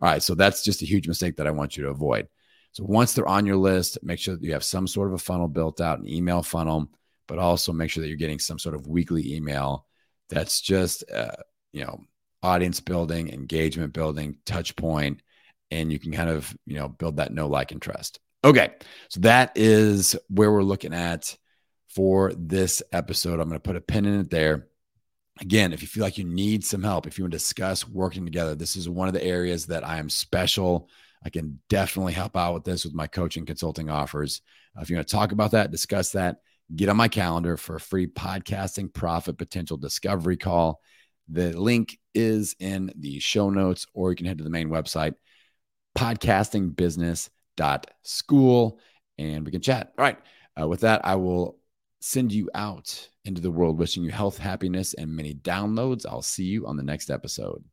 All 0.00 0.10
right. 0.10 0.22
So 0.22 0.34
that's 0.34 0.62
just 0.62 0.82
a 0.82 0.86
huge 0.86 1.08
mistake 1.08 1.36
that 1.36 1.46
I 1.46 1.52
want 1.52 1.76
you 1.76 1.84
to 1.84 1.90
avoid. 1.90 2.28
So 2.72 2.84
once 2.84 3.12
they're 3.12 3.28
on 3.28 3.46
your 3.46 3.56
list, 3.56 3.98
make 4.02 4.18
sure 4.18 4.34
that 4.34 4.42
you 4.42 4.52
have 4.52 4.64
some 4.64 4.86
sort 4.86 5.08
of 5.08 5.14
a 5.14 5.18
funnel 5.18 5.48
built 5.48 5.80
out, 5.80 6.00
an 6.00 6.08
email 6.08 6.42
funnel, 6.42 6.90
but 7.28 7.38
also 7.38 7.72
make 7.72 7.90
sure 7.90 8.02
that 8.02 8.08
you're 8.08 8.16
getting 8.16 8.40
some 8.40 8.58
sort 8.58 8.74
of 8.74 8.86
weekly 8.86 9.34
email 9.34 9.86
that's 10.28 10.60
just, 10.60 11.04
uh, 11.10 11.36
you 11.72 11.84
know, 11.84 12.00
audience 12.42 12.80
building, 12.80 13.32
engagement 13.32 13.92
building, 13.92 14.36
touch 14.44 14.74
point, 14.76 15.22
and 15.70 15.92
you 15.92 15.98
can 15.98 16.12
kind 16.12 16.28
of, 16.28 16.54
you 16.66 16.74
know, 16.74 16.88
build 16.88 17.16
that 17.16 17.32
know, 17.32 17.46
like, 17.46 17.72
and 17.72 17.80
trust. 17.80 18.20
Okay. 18.42 18.70
So 19.08 19.20
that 19.20 19.52
is 19.54 20.16
where 20.28 20.52
we're 20.52 20.62
looking 20.62 20.92
at 20.92 21.36
for 21.88 22.32
this 22.36 22.82
episode. 22.92 23.40
I'm 23.40 23.48
going 23.48 23.60
to 23.60 23.60
put 23.60 23.76
a 23.76 23.80
pin 23.80 24.04
in 24.04 24.20
it 24.20 24.30
there 24.30 24.66
again, 25.40 25.72
if 25.72 25.82
you 25.82 25.88
feel 25.88 26.04
like 26.04 26.18
you 26.18 26.24
need 26.24 26.64
some 26.64 26.82
help, 26.82 27.06
if 27.06 27.18
you 27.18 27.24
want 27.24 27.32
to 27.32 27.38
discuss 27.38 27.88
working 27.88 28.24
together, 28.24 28.54
this 28.54 28.76
is 28.76 28.88
one 28.88 29.08
of 29.08 29.14
the 29.14 29.24
areas 29.24 29.66
that 29.66 29.86
I 29.86 29.98
am 29.98 30.08
special. 30.08 30.88
I 31.24 31.30
can 31.30 31.58
definitely 31.68 32.12
help 32.12 32.36
out 32.36 32.54
with 32.54 32.64
this 32.64 32.84
with 32.84 32.94
my 32.94 33.06
coaching 33.06 33.46
consulting 33.46 33.90
offers. 33.90 34.42
Uh, 34.76 34.82
if 34.82 34.90
you 34.90 34.96
want 34.96 35.08
to 35.08 35.14
talk 35.14 35.32
about 35.32 35.52
that, 35.52 35.70
discuss 35.70 36.10
that, 36.12 36.36
get 36.74 36.88
on 36.88 36.96
my 36.96 37.08
calendar 37.08 37.56
for 37.56 37.76
a 37.76 37.80
free 37.80 38.06
podcasting 38.06 38.92
profit 38.92 39.38
potential 39.38 39.76
discovery 39.76 40.36
call. 40.36 40.80
The 41.28 41.58
link 41.58 41.98
is 42.14 42.54
in 42.60 42.92
the 42.98 43.18
show 43.20 43.50
notes, 43.50 43.86
or 43.94 44.10
you 44.10 44.16
can 44.16 44.26
head 44.26 44.38
to 44.38 44.44
the 44.44 44.50
main 44.50 44.68
website, 44.68 45.14
podcastingbusiness.school, 45.96 48.80
and 49.18 49.46
we 49.46 49.50
can 49.50 49.62
chat. 49.62 49.92
All 49.98 50.02
right. 50.02 50.18
Uh, 50.60 50.68
with 50.68 50.80
that, 50.80 51.04
I 51.04 51.14
will 51.16 51.58
send 52.04 52.30
you 52.30 52.50
out 52.54 53.08
into 53.24 53.40
the 53.40 53.50
world, 53.50 53.78
wishing 53.78 54.04
you 54.04 54.10
health, 54.10 54.36
happiness, 54.36 54.92
and 54.92 55.10
many 55.10 55.32
downloads. 55.32 56.04
I'll 56.04 56.20
see 56.20 56.44
you 56.44 56.66
on 56.66 56.76
the 56.76 56.82
next 56.82 57.08
episode. 57.08 57.64